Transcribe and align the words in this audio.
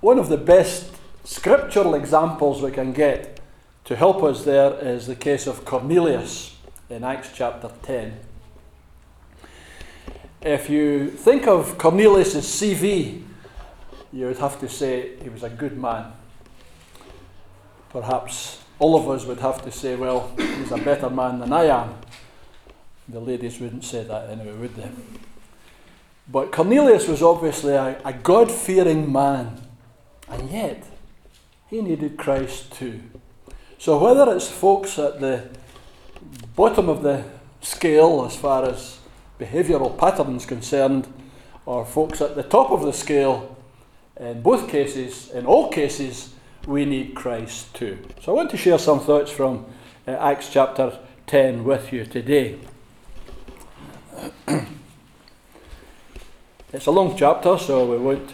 one 0.00 0.18
of 0.18 0.28
the 0.28 0.36
best 0.36 0.92
scriptural 1.24 1.94
examples 1.94 2.62
we 2.62 2.70
can 2.70 2.92
get 2.92 3.40
to 3.84 3.96
help 3.96 4.22
us 4.22 4.44
there 4.44 4.74
is 4.74 5.06
the 5.06 5.16
case 5.16 5.46
of 5.46 5.64
Cornelius 5.64 6.56
in 6.90 7.04
Acts 7.04 7.30
chapter 7.34 7.70
10. 7.82 8.20
If 10.42 10.68
you 10.68 11.10
think 11.10 11.46
of 11.46 11.78
Cornelius' 11.78 12.36
CV, 12.36 13.22
you 14.12 14.26
would 14.26 14.38
have 14.38 14.60
to 14.60 14.68
say 14.68 15.16
he 15.22 15.28
was 15.28 15.42
a 15.42 15.50
good 15.50 15.76
man. 15.76 16.12
Perhaps 17.90 18.62
all 18.78 18.96
of 18.96 19.08
us 19.08 19.24
would 19.24 19.40
have 19.40 19.62
to 19.64 19.72
say, 19.72 19.96
well, 19.96 20.32
he's 20.36 20.70
a 20.70 20.78
better 20.78 21.08
man 21.08 21.38
than 21.38 21.52
I 21.52 21.64
am. 21.64 21.94
The 23.08 23.20
ladies 23.20 23.58
wouldn't 23.60 23.84
say 23.84 24.04
that 24.04 24.30
anyway, 24.30 24.52
would 24.52 24.74
they? 24.76 24.90
But 26.28 26.52
Cornelius 26.52 27.08
was 27.08 27.22
obviously 27.22 27.74
a, 27.74 28.00
a 28.04 28.12
God 28.12 28.50
fearing 28.50 29.10
man, 29.10 29.65
and 30.28 30.50
yet 30.50 30.84
he 31.68 31.80
needed 31.80 32.16
Christ 32.16 32.72
too. 32.72 33.00
So, 33.78 33.98
whether 33.98 34.34
it's 34.34 34.48
folks 34.48 34.98
at 34.98 35.20
the 35.20 35.48
bottom 36.54 36.88
of 36.88 37.02
the 37.02 37.24
scale 37.60 38.24
as 38.24 38.34
far 38.36 38.64
as 38.64 38.98
behavioural 39.38 39.98
patterns 39.98 40.46
concerned, 40.46 41.06
or 41.66 41.84
folks 41.84 42.20
at 42.20 42.36
the 42.36 42.42
top 42.42 42.70
of 42.70 42.82
the 42.82 42.92
scale, 42.92 43.56
in 44.18 44.40
both 44.40 44.68
cases, 44.68 45.30
in 45.30 45.44
all 45.44 45.68
cases, 45.68 46.32
we 46.66 46.84
need 46.84 47.14
Christ 47.14 47.74
too. 47.74 47.98
So, 48.22 48.32
I 48.32 48.34
want 48.34 48.50
to 48.50 48.56
share 48.56 48.78
some 48.78 49.00
thoughts 49.00 49.30
from 49.30 49.66
uh, 50.08 50.12
Acts 50.12 50.48
chapter 50.50 50.98
10 51.26 51.64
with 51.64 51.92
you 51.92 52.06
today. 52.06 52.58
it's 56.72 56.86
a 56.86 56.90
long 56.90 57.16
chapter, 57.16 57.58
so 57.58 57.90
we 57.90 57.98
won't 57.98 58.30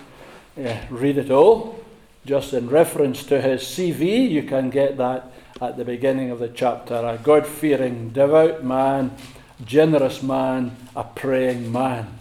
uh, 0.62 0.76
read 0.90 1.18
it 1.18 1.30
all. 1.30 1.81
Just 2.24 2.52
in 2.52 2.68
reference 2.68 3.24
to 3.24 3.40
his 3.40 3.62
CV, 3.62 4.30
you 4.30 4.44
can 4.44 4.70
get 4.70 4.96
that 4.98 5.32
at 5.60 5.76
the 5.76 5.84
beginning 5.84 6.30
of 6.30 6.38
the 6.38 6.48
chapter. 6.48 6.94
A 6.94 7.18
God 7.20 7.46
fearing, 7.46 8.10
devout 8.10 8.62
man, 8.62 9.16
generous 9.64 10.22
man, 10.22 10.76
a 10.94 11.02
praying 11.02 11.72
man. 11.72 12.18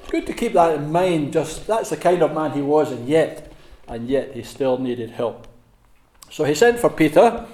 It's 0.00 0.10
good 0.10 0.26
to 0.26 0.32
keep 0.32 0.52
that 0.54 0.74
in 0.74 0.90
mind, 0.90 1.32
just 1.32 1.66
that's 1.66 1.90
the 1.90 1.96
kind 1.96 2.22
of 2.22 2.34
man 2.34 2.52
he 2.52 2.62
was, 2.62 2.90
and 2.90 3.08
yet, 3.08 3.52
and 3.86 4.08
yet 4.08 4.34
he 4.34 4.42
still 4.42 4.78
needed 4.78 5.10
help. 5.10 5.46
So 6.30 6.44
he 6.44 6.54
sent 6.54 6.80
for 6.80 6.90
Peter, 6.90 7.46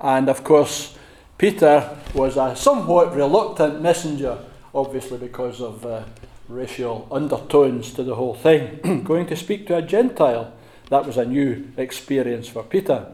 and 0.00 0.28
of 0.28 0.44
course, 0.44 0.96
Peter 1.38 1.96
was 2.14 2.36
a 2.36 2.54
somewhat 2.54 3.14
reluctant 3.14 3.80
messenger, 3.80 4.38
obviously 4.74 5.18
because 5.18 5.60
of 5.60 5.86
uh, 5.86 6.04
racial 6.48 7.08
undertones 7.10 7.92
to 7.94 8.02
the 8.02 8.14
whole 8.14 8.34
thing. 8.34 9.02
Going 9.04 9.26
to 9.26 9.36
speak 9.36 9.66
to 9.68 9.76
a 9.76 9.82
Gentile 9.82 10.52
that 10.90 11.06
was 11.06 11.16
a 11.16 11.24
new 11.24 11.70
experience 11.76 12.48
for 12.48 12.62
Peter. 12.62 13.06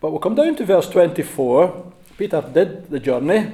But 0.00 0.10
we'll 0.10 0.20
come 0.20 0.34
down 0.34 0.56
to 0.56 0.64
verse 0.64 0.88
24. 0.88 1.92
Peter 2.16 2.42
did 2.52 2.90
the 2.90 3.00
journey, 3.00 3.52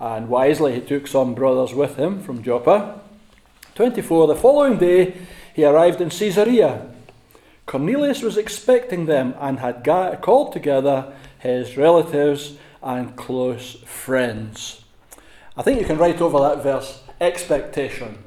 and 0.00 0.28
wisely 0.28 0.74
he 0.74 0.80
took 0.80 1.06
some 1.06 1.34
brothers 1.34 1.74
with 1.74 1.96
him 1.96 2.20
from 2.20 2.42
Joppa. 2.42 3.00
24. 3.74 4.26
The 4.26 4.34
following 4.34 4.78
day 4.78 5.14
he 5.54 5.64
arrived 5.64 6.00
in 6.00 6.10
Caesarea. 6.10 6.88
Cornelius 7.66 8.22
was 8.22 8.36
expecting 8.36 9.06
them 9.06 9.34
and 9.38 9.60
had 9.60 9.84
called 10.20 10.52
together 10.52 11.12
his 11.38 11.76
relatives 11.76 12.56
and 12.82 13.14
close 13.16 13.76
friends. 13.86 14.84
I 15.56 15.62
think 15.62 15.78
you 15.78 15.86
can 15.86 15.98
write 15.98 16.20
over 16.20 16.40
that 16.40 16.62
verse 16.62 17.02
expectation. 17.20 18.18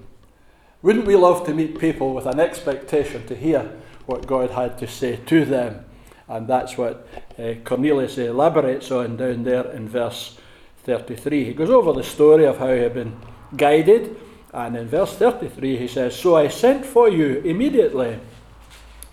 Wouldn't 0.82 1.06
we 1.06 1.16
love 1.16 1.46
to 1.46 1.54
meet 1.54 1.80
people 1.80 2.14
with 2.14 2.26
an 2.26 2.40
expectation 2.40 3.26
to 3.28 3.36
hear 3.36 3.72
what 4.06 4.28
God 4.28 4.52
had 4.52 4.78
to 4.80 4.88
say 4.88 5.18
to 5.26 5.46
them. 5.46 5.86
And 6.28 6.48
that's 6.48 6.78
what 6.78 7.08
uh, 7.38 7.54
Cornelius 7.64 8.18
elaborates 8.18 8.92
on 8.92 9.18
down 9.18 9.44
there 9.44 9.70
in 9.72 9.88
verse 9.88 10.38
33. 10.84 11.46
He 11.46 11.54
goes 11.54 11.70
over 11.70 11.94
the 11.94 12.04
story 12.04 12.46
of 12.46 12.58
how 12.58 12.74
he 12.74 12.82
had 12.82 12.94
been 12.94 13.20
guided, 13.56 14.16
and 14.54 14.76
in 14.76 14.88
verse 14.88 15.16
33 15.16 15.78
he 15.78 15.88
says, 15.88 16.16
So 16.16 16.36
I 16.36 16.48
sent 16.48 16.86
for 16.86 17.10
you 17.10 17.42
immediately, 17.46 18.20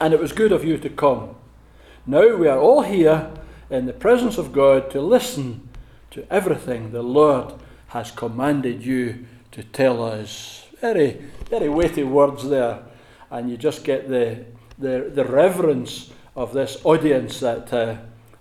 and 0.01 0.15
it 0.15 0.21
was 0.21 0.33
good 0.33 0.53
of 0.53 0.65
you 0.65 0.79
to 0.79 0.89
come. 0.89 1.35
Now 2.07 2.37
we 2.37 2.49
are 2.49 2.59
all 2.59 2.83
here 2.83 3.31
in 3.71 3.87
the 3.87 3.93
presence 3.93 4.39
of 4.39 4.53
God 4.53 4.91
to 4.91 5.01
listen 5.01 5.69
to 6.11 6.27
everything 6.31 6.93
the 6.93 7.03
Lord 7.03 7.55
has 7.89 8.11
commanded 8.11 8.85
you 8.85 9.27
to 9.53 9.63
tell 9.63 10.03
us. 10.03 10.67
Very, 10.81 11.23
very 11.49 11.69
weighty 11.69 12.03
words 12.03 12.49
there, 12.49 12.83
and 13.31 13.51
you 13.51 13.57
just 13.57 13.85
get 13.85 14.09
the 14.09 14.45
the, 14.79 15.11
the 15.15 15.25
reverence 15.25 16.11
of 16.35 16.53
this 16.53 16.79
audience 16.85 17.41
that 17.41 17.73
uh, 17.73 17.97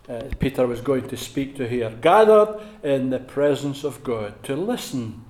uh, 0.10 0.24
Peter 0.40 0.66
was 0.68 0.82
going 0.82 1.08
to 1.08 1.18
speak 1.18 1.56
to 1.56 1.68
here, 1.68 1.90
gathered 2.02 2.60
in 2.84 3.10
the 3.10 3.20
presence 3.20 3.84
of 3.84 4.04
God 4.04 4.44
to 4.44 4.56
listen. 4.56 5.24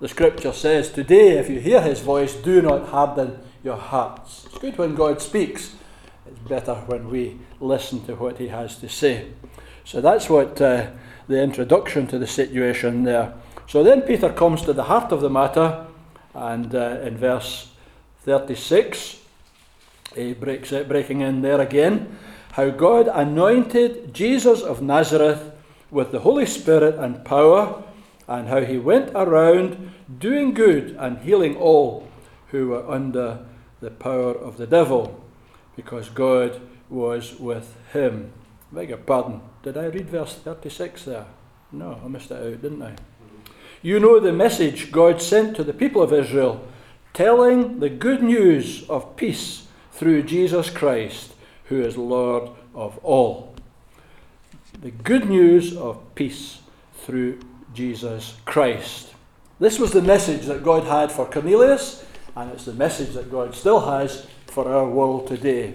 The 0.00 0.08
scripture 0.08 0.52
says, 0.52 0.90
Today, 0.90 1.38
if 1.38 1.50
you 1.50 1.60
hear 1.60 1.82
his 1.82 2.00
voice, 2.00 2.34
do 2.34 2.62
not 2.62 2.88
harden 2.88 3.38
your 3.64 3.76
hearts. 3.76 4.46
It's 4.46 4.58
good 4.58 4.78
when 4.78 4.94
God 4.94 5.20
speaks, 5.20 5.74
it's 6.26 6.38
better 6.48 6.74
when 6.86 7.10
we 7.10 7.38
listen 7.60 8.04
to 8.06 8.14
what 8.14 8.38
he 8.38 8.48
has 8.48 8.78
to 8.78 8.88
say. 8.88 9.32
So 9.84 10.00
that's 10.00 10.28
what 10.28 10.60
uh, 10.60 10.90
the 11.26 11.42
introduction 11.42 12.06
to 12.08 12.18
the 12.18 12.26
situation 12.26 13.04
there. 13.04 13.34
So 13.66 13.82
then 13.82 14.02
Peter 14.02 14.32
comes 14.32 14.62
to 14.62 14.72
the 14.72 14.84
heart 14.84 15.12
of 15.12 15.20
the 15.20 15.30
matter, 15.30 15.86
and 16.34 16.74
uh, 16.74 17.00
in 17.02 17.16
verse 17.16 17.70
36, 18.22 19.16
he 20.14 20.32
breaks 20.34 20.72
it, 20.72 20.88
breaking 20.88 21.20
in 21.20 21.42
there 21.42 21.60
again. 21.60 22.18
How 22.52 22.70
God 22.70 23.08
anointed 23.08 24.12
Jesus 24.14 24.62
of 24.62 24.82
Nazareth 24.82 25.52
with 25.90 26.12
the 26.12 26.20
Holy 26.20 26.46
Spirit 26.46 26.96
and 26.96 27.24
power, 27.24 27.82
and 28.26 28.48
how 28.48 28.60
he 28.60 28.78
went 28.78 29.10
around 29.14 29.92
doing 30.18 30.52
good 30.52 30.96
and 30.98 31.18
healing 31.18 31.56
all 31.56 32.08
who 32.48 32.68
were 32.68 32.90
under 32.90 33.46
the 33.80 33.90
power 33.90 34.32
of 34.32 34.56
the 34.56 34.66
devil, 34.66 35.24
because 35.76 36.08
God 36.08 36.60
was 36.90 37.38
with 37.38 37.76
him. 37.92 38.32
I 38.72 38.74
Beg 38.74 38.88
your 38.90 38.98
pardon. 38.98 39.40
Did 39.62 39.76
I 39.76 39.86
read 39.86 40.10
verse 40.10 40.34
36 40.34 41.04
there? 41.04 41.26
No, 41.72 42.00
I 42.04 42.08
missed 42.08 42.30
it 42.30 42.42
out, 42.42 42.62
didn't 42.62 42.82
I? 42.82 42.96
You 43.82 44.00
know 44.00 44.18
the 44.18 44.32
message 44.32 44.90
God 44.90 45.22
sent 45.22 45.54
to 45.56 45.64
the 45.64 45.72
people 45.72 46.02
of 46.02 46.12
Israel, 46.12 46.66
telling 47.14 47.78
the 47.78 47.88
good 47.88 48.22
news 48.22 48.88
of 48.88 49.16
peace 49.16 49.67
through 49.98 50.22
Jesus 50.22 50.70
Christ, 50.70 51.32
who 51.64 51.82
is 51.82 51.96
Lord 51.96 52.50
of 52.72 52.98
all. 52.98 53.52
The 54.80 54.92
good 54.92 55.28
news 55.28 55.76
of 55.76 56.14
peace 56.14 56.60
through 56.98 57.40
Jesus 57.74 58.36
Christ. 58.44 59.12
This 59.58 59.80
was 59.80 59.90
the 59.90 60.00
message 60.00 60.46
that 60.46 60.62
God 60.62 60.84
had 60.84 61.10
for 61.10 61.26
Cornelius, 61.26 62.06
and 62.36 62.52
it's 62.52 62.64
the 62.64 62.74
message 62.74 63.14
that 63.14 63.28
God 63.28 63.56
still 63.56 63.80
has 63.80 64.24
for 64.46 64.72
our 64.72 64.88
world 64.88 65.26
today. 65.26 65.74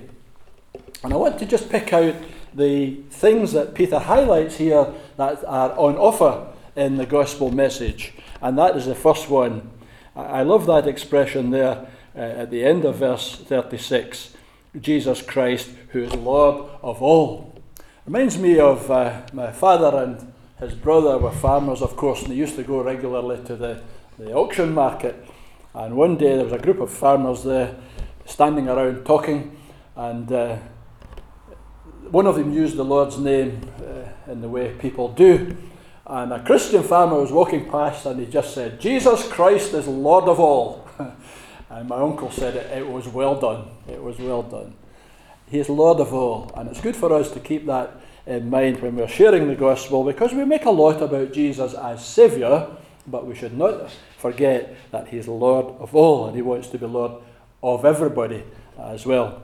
And 1.03 1.11
I 1.11 1.17
want 1.17 1.37
to 1.39 1.45
just 1.45 1.69
pick 1.69 1.91
out 1.91 2.15
the 2.53 3.01
things 3.09 3.51
that 3.51 3.73
Peter 3.73 3.99
highlights 3.99 4.55
here 4.55 4.87
that 5.17 5.43
are 5.43 5.77
on 5.77 5.97
offer 5.97 6.47
in 6.77 6.95
the 6.95 7.05
gospel 7.05 7.51
message. 7.51 8.13
And 8.41 8.57
that 8.57 8.77
is 8.77 8.85
the 8.85 8.95
first 8.95 9.29
one. 9.29 9.69
I 10.15 10.43
love 10.43 10.65
that 10.67 10.87
expression 10.87 11.49
there 11.49 11.89
uh, 12.15 12.19
at 12.19 12.51
the 12.51 12.63
end 12.63 12.85
of 12.85 12.95
verse 12.97 13.35
36 13.35 14.33
Jesus 14.81 15.21
Christ, 15.21 15.69
who 15.89 16.01
is 16.01 16.15
Lord 16.15 16.67
of 16.81 17.01
all. 17.01 17.61
Reminds 18.07 18.39
me 18.39 18.59
of 18.59 18.89
uh, 18.89 19.21
my 19.31 19.51
father 19.51 19.95
and 20.03 20.33
his 20.59 20.73
brother 20.73 21.17
were 21.17 21.31
farmers, 21.31 21.81
of 21.81 21.95
course, 21.95 22.23
and 22.23 22.31
they 22.31 22.35
used 22.35 22.55
to 22.55 22.63
go 22.63 22.81
regularly 22.81 23.43
to 23.45 23.55
the, 23.55 23.81
the 24.17 24.33
auction 24.33 24.73
market. 24.73 25.27
And 25.75 25.95
one 25.95 26.17
day 26.17 26.35
there 26.35 26.45
was 26.45 26.53
a 26.53 26.57
group 26.57 26.79
of 26.79 26.91
farmers 26.91 27.43
there 27.43 27.75
standing 28.25 28.67
around 28.67 29.05
talking, 29.05 29.55
and 29.95 30.31
uh, 30.31 30.57
one 32.09 32.25
of 32.25 32.35
them 32.35 32.51
used 32.51 32.75
the 32.75 32.85
Lord's 32.85 33.17
name 33.17 33.61
uh, 33.79 34.31
in 34.31 34.41
the 34.41 34.49
way 34.49 34.73
people 34.73 35.09
do. 35.09 35.55
And 36.05 36.33
a 36.33 36.43
Christian 36.43 36.83
farmer 36.83 37.19
was 37.19 37.31
walking 37.31 37.69
past 37.69 38.05
and 38.05 38.19
he 38.19 38.25
just 38.25 38.53
said, 38.53 38.79
Jesus 38.79 39.27
Christ 39.27 39.73
is 39.73 39.87
Lord 39.87 40.25
of 40.25 40.39
all. 40.39 40.82
And 41.73 41.89
my 41.89 41.97
uncle 41.97 42.29
said 42.29 42.55
it, 42.55 42.77
it 42.77 42.87
was 42.87 43.07
well 43.07 43.39
done. 43.39 43.65
It 43.87 44.01
was 44.01 44.19
well 44.19 44.43
done. 44.43 44.75
He 45.49 45.57
is 45.57 45.69
Lord 45.69 45.99
of 45.99 46.13
all. 46.13 46.51
And 46.55 46.69
it's 46.69 46.79
good 46.79 46.95
for 46.95 47.11
us 47.11 47.31
to 47.31 47.39
keep 47.39 47.65
that 47.65 47.99
in 48.27 48.47
mind 48.49 48.81
when 48.81 48.95
we're 48.95 49.07
sharing 49.07 49.47
the 49.47 49.55
gospel 49.55 50.03
because 50.03 50.33
we 50.33 50.45
make 50.45 50.65
a 50.65 50.71
lot 50.71 51.01
about 51.01 51.33
Jesus 51.33 51.73
as 51.73 52.05
Saviour, 52.05 52.77
but 53.07 53.25
we 53.25 53.33
should 53.33 53.57
not 53.57 53.89
forget 54.19 54.75
that 54.91 55.07
He's 55.07 55.27
Lord 55.27 55.75
of 55.79 55.95
all 55.95 56.27
and 56.27 56.35
He 56.35 56.43
wants 56.43 56.69
to 56.69 56.77
be 56.77 56.85
Lord 56.85 57.13
of 57.63 57.85
everybody 57.85 58.43
as 58.77 59.03
well. 59.05 59.43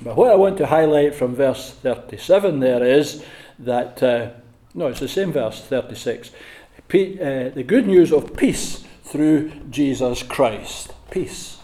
But 0.00 0.16
what 0.16 0.30
I 0.30 0.36
want 0.36 0.56
to 0.58 0.66
highlight 0.66 1.14
from 1.14 1.34
verse 1.34 1.72
37 1.72 2.60
there 2.60 2.82
is 2.82 3.22
that, 3.58 4.02
uh, 4.02 4.30
no, 4.72 4.86
it's 4.86 5.00
the 5.00 5.08
same 5.08 5.30
verse, 5.30 5.60
36. 5.60 6.30
Pe- 6.88 7.18
uh, 7.18 7.50
the 7.50 7.62
good 7.62 7.86
news 7.86 8.12
of 8.12 8.34
peace 8.34 8.84
through 9.10 9.50
Jesus 9.70 10.22
Christ 10.22 10.92
peace. 11.10 11.58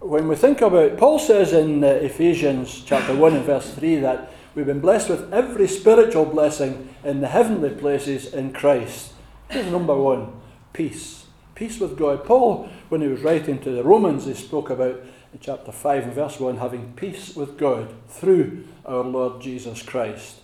when 0.00 0.26
we 0.26 0.34
think 0.34 0.62
about, 0.62 0.96
Paul 0.96 1.18
says 1.18 1.52
in 1.52 1.84
uh, 1.84 1.88
Ephesians 1.88 2.82
chapter 2.84 3.14
1 3.14 3.34
and 3.34 3.44
verse 3.44 3.72
3 3.74 3.96
that 3.96 4.32
we've 4.54 4.66
been 4.66 4.80
blessed 4.80 5.10
with 5.10 5.32
every 5.32 5.68
spiritual 5.68 6.24
blessing 6.24 6.88
in 7.04 7.20
the 7.20 7.28
heavenly 7.28 7.70
places 7.70 8.32
in 8.32 8.52
Christ. 8.52 9.12
Here's 9.50 9.70
number 9.70 9.94
one 9.94 10.32
peace. 10.72 11.26
Peace 11.54 11.78
with 11.78 11.98
God. 11.98 12.24
Paul, 12.24 12.68
when 12.88 13.02
he 13.02 13.08
was 13.08 13.20
writing 13.20 13.60
to 13.60 13.70
the 13.70 13.84
Romans, 13.84 14.24
he 14.24 14.32
spoke 14.32 14.70
about 14.70 15.00
in 15.34 15.38
chapter 15.40 15.70
5 15.70 16.04
and 16.04 16.12
verse 16.14 16.40
1 16.40 16.56
having 16.56 16.94
peace 16.94 17.36
with 17.36 17.58
God 17.58 17.94
through 18.08 18.64
our 18.86 19.04
Lord 19.04 19.42
Jesus 19.42 19.82
Christ. 19.82 20.40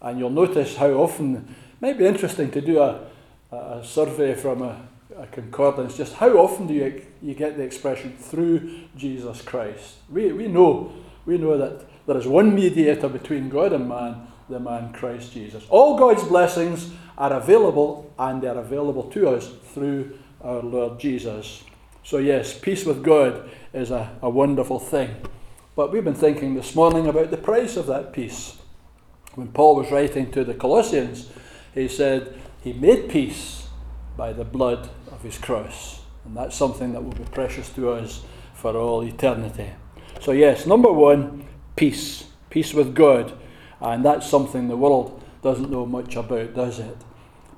And 0.00 0.20
you'll 0.20 0.30
notice 0.30 0.76
how 0.76 0.92
often, 0.92 1.36
it 1.36 1.82
might 1.82 1.98
be 1.98 2.06
interesting 2.06 2.52
to 2.52 2.60
do 2.60 2.80
a, 2.80 3.04
a 3.50 3.84
survey 3.84 4.34
from 4.34 4.62
a 4.62 4.88
a 5.18 5.26
concordance, 5.26 5.96
just 5.96 6.14
how 6.14 6.30
often 6.38 6.66
do 6.66 6.74
you, 6.74 7.02
you 7.20 7.34
get 7.34 7.56
the 7.56 7.62
expression 7.62 8.16
through 8.16 8.88
Jesus 8.96 9.42
Christ? 9.42 9.96
We, 10.10 10.32
we 10.32 10.48
know 10.48 10.92
we 11.24 11.38
know 11.38 11.56
that 11.56 11.86
there 12.06 12.16
is 12.16 12.26
one 12.26 12.54
mediator 12.54 13.08
between 13.08 13.48
God 13.48 13.72
and 13.72 13.88
man, 13.88 14.26
the 14.48 14.58
man 14.58 14.92
Christ 14.92 15.32
Jesus. 15.32 15.64
All 15.68 15.96
God's 15.96 16.24
blessings 16.24 16.90
are 17.16 17.32
available 17.32 18.12
and 18.18 18.42
they 18.42 18.48
are 18.48 18.58
available 18.58 19.04
to 19.10 19.28
us 19.28 19.48
through 19.72 20.18
our 20.40 20.62
Lord 20.62 20.98
Jesus. 20.98 21.62
So, 22.02 22.18
yes, 22.18 22.58
peace 22.58 22.84
with 22.84 23.04
God 23.04 23.48
is 23.72 23.92
a, 23.92 24.16
a 24.20 24.28
wonderful 24.28 24.80
thing. 24.80 25.14
But 25.76 25.92
we've 25.92 26.04
been 26.04 26.14
thinking 26.14 26.54
this 26.54 26.74
morning 26.74 27.06
about 27.06 27.30
the 27.30 27.36
price 27.36 27.76
of 27.76 27.86
that 27.86 28.12
peace. 28.12 28.58
When 29.34 29.48
Paul 29.48 29.76
was 29.76 29.92
writing 29.92 30.30
to 30.32 30.44
the 30.44 30.54
Colossians, 30.54 31.30
he 31.72 31.86
said, 31.86 32.36
He 32.62 32.72
made 32.72 33.08
peace 33.08 33.68
by 34.16 34.32
the 34.32 34.44
blood 34.44 34.90
of 35.22 35.32
his 35.32 35.38
cross. 35.38 36.00
And 36.24 36.36
that's 36.36 36.56
something 36.56 36.92
that 36.92 37.02
will 37.02 37.12
be 37.12 37.24
precious 37.24 37.68
to 37.70 37.90
us 37.90 38.22
for 38.54 38.76
all 38.76 39.02
eternity. 39.02 39.70
So, 40.20 40.32
yes, 40.32 40.66
number 40.66 40.92
one, 40.92 41.46
peace. 41.76 42.24
Peace 42.50 42.74
with 42.74 42.94
God. 42.94 43.32
And 43.80 44.04
that's 44.04 44.28
something 44.28 44.68
the 44.68 44.76
world 44.76 45.22
doesn't 45.42 45.70
know 45.70 45.86
much 45.86 46.16
about, 46.16 46.54
does 46.54 46.78
it? 46.80 46.96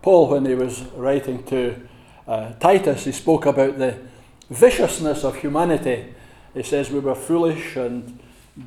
Paul, 0.02 0.28
when 0.28 0.44
he 0.44 0.54
was 0.54 0.82
writing 0.94 1.42
to 1.44 1.88
uh, 2.28 2.52
Titus, 2.54 3.04
he 3.04 3.12
spoke 3.12 3.46
about 3.46 3.78
the 3.78 3.98
viciousness 4.50 5.24
of 5.24 5.36
humanity. 5.36 6.14
He 6.52 6.62
says 6.62 6.90
we 6.90 7.00
were 7.00 7.14
foolish 7.14 7.76
and 7.76 8.18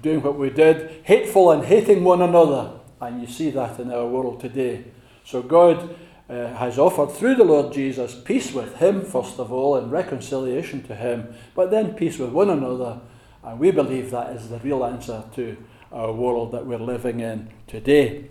doing 0.01 0.21
what 0.21 0.37
we 0.37 0.49
did, 0.49 1.01
hateful 1.03 1.51
and 1.51 1.63
hating 1.63 2.03
one 2.03 2.21
another. 2.21 2.71
And 2.99 3.21
you 3.21 3.27
see 3.27 3.51
that 3.51 3.79
in 3.79 3.91
our 3.91 4.07
world 4.07 4.39
today. 4.39 4.85
So 5.23 5.41
God 5.41 5.95
uh, 6.29 6.53
has 6.55 6.77
offered 6.77 7.11
through 7.11 7.35
the 7.35 7.43
Lord 7.43 7.73
Jesus 7.73 8.13
peace 8.13 8.51
with 8.53 8.77
Him, 8.77 9.03
first 9.03 9.39
of 9.39 9.51
all, 9.51 9.75
and 9.75 9.91
reconciliation 9.91 10.83
to 10.83 10.95
Him, 10.95 11.33
but 11.55 11.71
then 11.71 11.93
peace 11.93 12.17
with 12.17 12.31
one 12.31 12.49
another. 12.49 12.99
And 13.43 13.59
we 13.59 13.71
believe 13.71 14.11
that 14.11 14.35
is 14.35 14.49
the 14.49 14.59
real 14.59 14.83
answer 14.83 15.23
to 15.35 15.57
our 15.91 16.11
world 16.11 16.51
that 16.51 16.65
we're 16.65 16.79
living 16.79 17.21
in 17.21 17.49
today. 17.65 18.25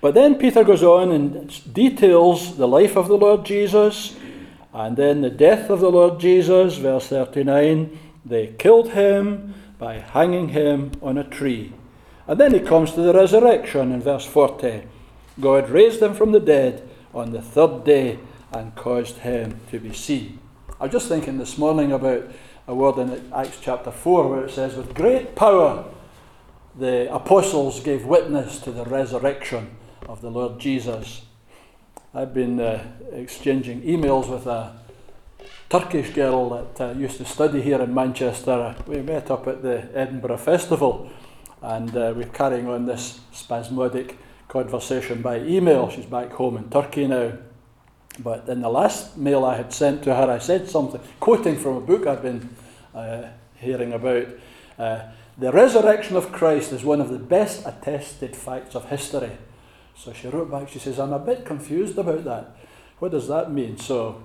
But 0.00 0.14
then 0.14 0.36
Peter 0.36 0.64
goes 0.64 0.82
on 0.82 1.12
and 1.12 1.72
details 1.72 2.56
the 2.56 2.66
life 2.66 2.96
of 2.96 3.08
the 3.08 3.16
Lord 3.16 3.44
Jesus 3.44 4.16
and 4.72 4.96
then 4.96 5.20
the 5.20 5.30
death 5.30 5.68
of 5.68 5.80
the 5.80 5.90
Lord 5.90 6.18
Jesus, 6.18 6.76
verse 6.76 7.08
39. 7.08 7.98
They 8.24 8.48
killed 8.58 8.90
him 8.90 9.54
by 9.78 9.98
hanging 9.98 10.48
him 10.48 10.92
on 11.02 11.18
a 11.18 11.24
tree. 11.24 11.74
And 12.26 12.40
then 12.40 12.54
he 12.54 12.60
comes 12.60 12.92
to 12.92 13.02
the 13.02 13.12
resurrection 13.12 13.92
in 13.92 14.00
verse 14.00 14.24
40. 14.24 14.84
God 15.40 15.70
raised 15.70 16.02
him 16.02 16.14
from 16.14 16.32
the 16.32 16.40
dead 16.40 16.88
on 17.14 17.32
the 17.32 17.42
third 17.42 17.84
day 17.84 18.18
and 18.52 18.74
caused 18.74 19.18
him 19.18 19.60
to 19.70 19.78
be 19.78 19.92
seen. 19.92 20.38
I 20.80 20.84
was 20.84 20.92
just 20.92 21.08
thinking 21.08 21.38
this 21.38 21.56
morning 21.56 21.92
about 21.92 22.24
a 22.66 22.74
word 22.74 22.98
in 22.98 23.32
Acts 23.32 23.58
chapter 23.60 23.90
4 23.90 24.28
where 24.28 24.44
it 24.44 24.50
says, 24.50 24.76
With 24.76 24.94
great 24.94 25.34
power 25.34 25.84
the 26.78 27.12
apostles 27.14 27.80
gave 27.80 28.04
witness 28.06 28.58
to 28.60 28.70
the 28.70 28.84
resurrection 28.84 29.76
of 30.08 30.22
the 30.22 30.30
Lord 30.30 30.58
Jesus. 30.58 31.22
I've 32.14 32.34
been 32.34 32.60
uh, 32.60 32.84
exchanging 33.12 33.82
emails 33.82 34.28
with 34.28 34.46
a 34.46 34.74
Turkish 35.68 36.10
girl 36.10 36.50
that 36.50 36.80
uh, 36.80 36.98
used 36.98 37.18
to 37.18 37.24
study 37.24 37.62
here 37.62 37.80
in 37.80 37.94
Manchester. 37.94 38.74
We 38.86 39.00
met 39.00 39.30
up 39.30 39.46
at 39.46 39.62
the 39.62 39.88
Edinburgh 39.94 40.38
Festival 40.38 41.10
and 41.62 41.96
uh, 41.96 42.12
we're 42.16 42.26
carrying 42.28 42.68
on 42.68 42.86
this 42.86 43.20
spasmodic 43.32 44.18
conversation 44.52 45.22
by 45.22 45.38
email. 45.38 45.88
She's 45.88 46.04
back 46.04 46.30
home 46.32 46.58
in 46.58 46.68
Turkey 46.68 47.06
now. 47.06 47.32
But 48.18 48.46
in 48.50 48.60
the 48.60 48.68
last 48.68 49.16
mail 49.16 49.46
I 49.46 49.56
had 49.56 49.72
sent 49.72 50.04
to 50.04 50.14
her, 50.14 50.30
I 50.30 50.38
said 50.38 50.68
something, 50.68 51.00
quoting 51.18 51.56
from 51.56 51.76
a 51.76 51.80
book 51.80 52.06
I've 52.06 52.20
been 52.20 52.50
uh, 52.94 53.28
hearing 53.54 53.94
about. 53.94 54.26
Uh, 54.78 55.00
the 55.38 55.50
resurrection 55.50 56.16
of 56.16 56.30
Christ 56.30 56.72
is 56.72 56.84
one 56.84 57.00
of 57.00 57.08
the 57.08 57.18
best 57.18 57.66
attested 57.66 58.36
facts 58.36 58.74
of 58.74 58.90
history. 58.90 59.32
So 59.96 60.12
she 60.12 60.28
wrote 60.28 60.50
back, 60.50 60.68
she 60.68 60.78
says, 60.78 61.00
I'm 61.00 61.14
a 61.14 61.18
bit 61.18 61.46
confused 61.46 61.96
about 61.96 62.24
that. 62.24 62.54
What 62.98 63.12
does 63.12 63.28
that 63.28 63.50
mean? 63.50 63.78
So 63.78 64.22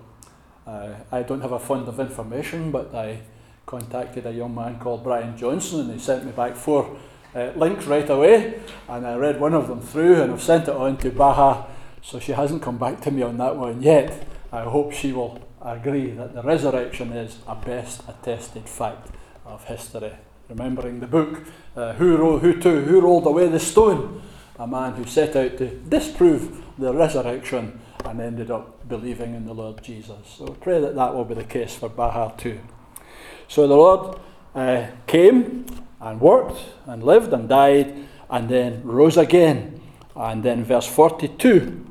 uh, 0.66 0.90
I 1.10 1.24
don't 1.24 1.40
have 1.40 1.54
a 1.54 1.60
fund 1.60 1.88
of 1.88 2.02
information, 2.02 2.72
but 2.72 2.94
I 2.94 3.22
contacted 3.66 4.26
a 4.26 4.34
young 4.34 4.54
man 4.54 4.78
called 4.80 5.06
Brian 5.06 5.38
Johnson 5.38 5.82
and 5.82 5.94
he 5.94 6.00
sent 6.00 6.26
me 6.26 6.34
back 6.34 6.58
four 6.58 6.98
uh, 7.38 7.52
links 7.56 7.86
right 7.86 8.10
away, 8.10 8.60
and 8.90 9.06
I 9.06 9.16
read 9.16 9.40
one 9.40 9.54
of 9.54 9.68
them 9.68 9.80
through, 9.80 10.22
and 10.22 10.32
I've 10.32 10.42
sent 10.42 10.68
it 10.68 10.76
on 10.76 10.98
to 10.98 11.12
Baha. 11.12 11.68
So 12.02 12.20
she 12.20 12.32
hasn't 12.32 12.64
come 12.64 12.78
back 12.78 13.02
to 13.02 13.12
me 13.12 13.22
on 13.22 13.38
that 13.38 13.56
one 13.56 13.82
yet. 13.82 14.28
I 14.52 14.64
hope 14.64 14.92
she 14.94 15.14
will 15.14 15.40
agree 15.62 16.12
that 16.12 16.34
the 16.34 16.42
resurrection 16.42 17.12
is 17.12 17.40
a 17.48 17.56
best 17.56 18.02
attested 18.08 18.68
fact 18.68 19.10
of 19.46 19.64
history. 19.66 20.14
Remembering 20.50 21.00
the 21.00 21.08
book, 21.08 21.44
uh, 21.76 21.94
who, 21.94 22.18
ro- 22.18 22.40
who, 22.40 22.60
to, 22.62 22.82
who 22.82 23.02
rolled 23.02 23.28
away 23.28 23.48
the 23.50 23.60
stone? 23.60 24.22
A 24.58 24.66
man 24.66 24.94
who 24.94 25.06
set 25.06 25.36
out 25.36 25.58
to 25.58 25.68
disprove 25.68 26.64
the 26.80 26.94
resurrection 26.94 27.80
and 28.06 28.22
ended 28.22 28.50
up 28.50 28.88
believing 28.88 29.36
in 29.36 29.46
the 29.46 29.54
Lord 29.54 29.84
Jesus. 29.84 30.18
So 30.38 30.48
I 30.48 30.52
pray 30.52 30.80
that 30.80 30.96
that 30.96 31.14
will 31.14 31.26
be 31.26 31.36
the 31.36 31.44
case 31.44 31.76
for 31.76 31.90
Baha 31.90 32.34
too. 32.38 32.60
So 33.48 33.68
the 33.68 33.76
Lord 33.76 34.20
uh, 34.56 34.88
came 35.06 35.66
and 36.00 36.22
worked 36.22 36.60
and 36.86 37.04
lived 37.04 37.34
and 37.34 37.50
died 37.50 38.08
and 38.30 38.50
then 38.50 38.84
rose 38.84 39.18
again. 39.18 39.82
And 40.16 40.44
then, 40.44 40.64
verse 40.64 40.88
42, 40.88 41.86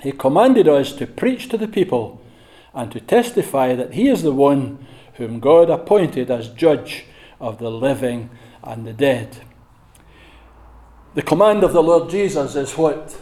he 0.00 0.12
commanded 0.12 0.68
us 0.68 0.92
to 0.94 1.06
preach 1.06 1.48
to 1.48 1.58
the 1.58 1.68
people 1.68 2.22
and 2.74 2.90
to 2.92 3.00
testify 3.00 3.74
that 3.74 3.94
he 3.94 4.08
is 4.08 4.22
the 4.22 4.32
one 4.32 4.86
whom 5.14 5.40
God 5.40 5.68
appointed 5.68 6.30
as 6.30 6.48
judge 6.48 7.04
of 7.40 7.58
the 7.58 7.70
living 7.70 8.30
and 8.62 8.86
the 8.86 8.92
dead. 8.92 9.38
The 11.14 11.22
command 11.22 11.64
of 11.64 11.72
the 11.72 11.82
Lord 11.82 12.10
Jesus 12.10 12.54
is 12.54 12.76
what 12.76 13.18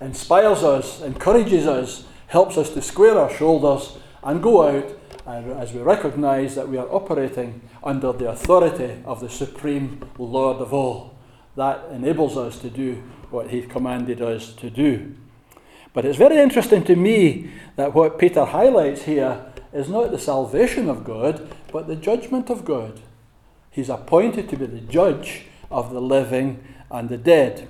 inspires 0.00 0.62
us, 0.62 1.00
encourages 1.00 1.66
us, 1.66 2.04
helps 2.26 2.56
us 2.56 2.70
to 2.70 2.82
square 2.82 3.18
our 3.18 3.30
shoulders 3.30 3.96
and 4.22 4.42
go 4.42 4.68
out 4.68 4.99
as 5.38 5.72
we 5.72 5.80
recognize 5.80 6.54
that 6.54 6.68
we 6.68 6.76
are 6.76 6.88
operating 6.88 7.62
under 7.82 8.12
the 8.12 8.28
authority 8.28 9.02
of 9.04 9.20
the 9.20 9.28
supreme 9.28 10.00
Lord 10.18 10.58
of 10.58 10.72
all. 10.74 11.16
That 11.56 11.84
enables 11.92 12.36
us 12.36 12.58
to 12.60 12.70
do 12.70 13.02
what 13.30 13.50
he 13.50 13.62
commanded 13.62 14.20
us 14.20 14.52
to 14.54 14.70
do. 14.70 15.14
But 15.92 16.04
it's 16.04 16.18
very 16.18 16.38
interesting 16.38 16.84
to 16.84 16.96
me 16.96 17.50
that 17.76 17.94
what 17.94 18.18
Peter 18.18 18.44
highlights 18.44 19.02
here 19.02 19.44
is 19.72 19.88
not 19.88 20.10
the 20.10 20.18
salvation 20.18 20.88
of 20.88 21.04
God, 21.04 21.54
but 21.72 21.86
the 21.86 21.96
judgment 21.96 22.50
of 22.50 22.64
God. 22.64 23.00
He's 23.70 23.88
appointed 23.88 24.48
to 24.48 24.56
be 24.56 24.66
the 24.66 24.80
judge 24.80 25.42
of 25.70 25.92
the 25.92 26.00
living 26.00 26.62
and 26.90 27.08
the 27.08 27.18
dead. 27.18 27.68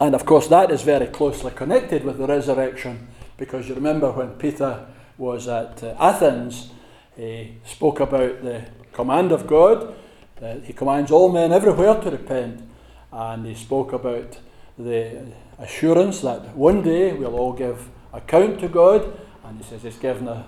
And 0.00 0.14
of 0.14 0.24
course, 0.26 0.48
that 0.48 0.70
is 0.70 0.82
very 0.82 1.06
closely 1.06 1.52
connected 1.52 2.04
with 2.04 2.18
the 2.18 2.26
resurrection, 2.26 3.08
because 3.36 3.68
you 3.68 3.74
remember 3.74 4.10
when 4.10 4.30
Peter 4.30 4.86
was 5.18 5.48
at 5.48 5.82
uh, 5.82 5.94
Athens, 5.98 6.70
he 7.16 7.58
spoke 7.64 8.00
about 8.00 8.42
the 8.42 8.64
command 8.92 9.32
of 9.32 9.46
God. 9.46 9.94
Uh, 10.42 10.56
he 10.64 10.72
commands 10.72 11.10
all 11.10 11.30
men 11.30 11.52
everywhere 11.52 12.00
to 12.00 12.10
repent. 12.10 12.62
And 13.12 13.46
he 13.46 13.54
spoke 13.54 13.92
about 13.92 14.38
the 14.76 15.32
assurance 15.58 16.20
that 16.22 16.56
one 16.56 16.82
day 16.82 17.12
we'll 17.12 17.36
all 17.36 17.52
give 17.52 17.88
account 18.12 18.58
to 18.60 18.68
God. 18.68 19.16
And 19.44 19.58
he 19.58 19.64
says 19.64 19.82
he's 19.82 19.96
given 19.96 20.26
a 20.26 20.46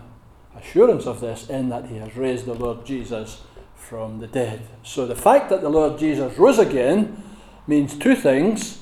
assurance 0.57 1.07
of 1.07 1.21
this 1.21 1.49
in 1.49 1.69
that 1.69 1.87
he 1.87 1.97
has 1.97 2.17
raised 2.17 2.47
the 2.47 2.55
Lord 2.55 2.85
Jesus 2.85 3.43
from 3.75 4.21
the 4.21 4.27
dead. 4.27 4.63
So 4.83 5.07
the 5.07 5.15
fact 5.15 5.51
that 5.51 5.61
the 5.61 5.69
Lord 5.69 5.99
Jesus 5.99 6.37
rose 6.39 6.59
again 6.59 7.23
means 7.67 7.97
two 7.97 8.17
things. 8.17 8.81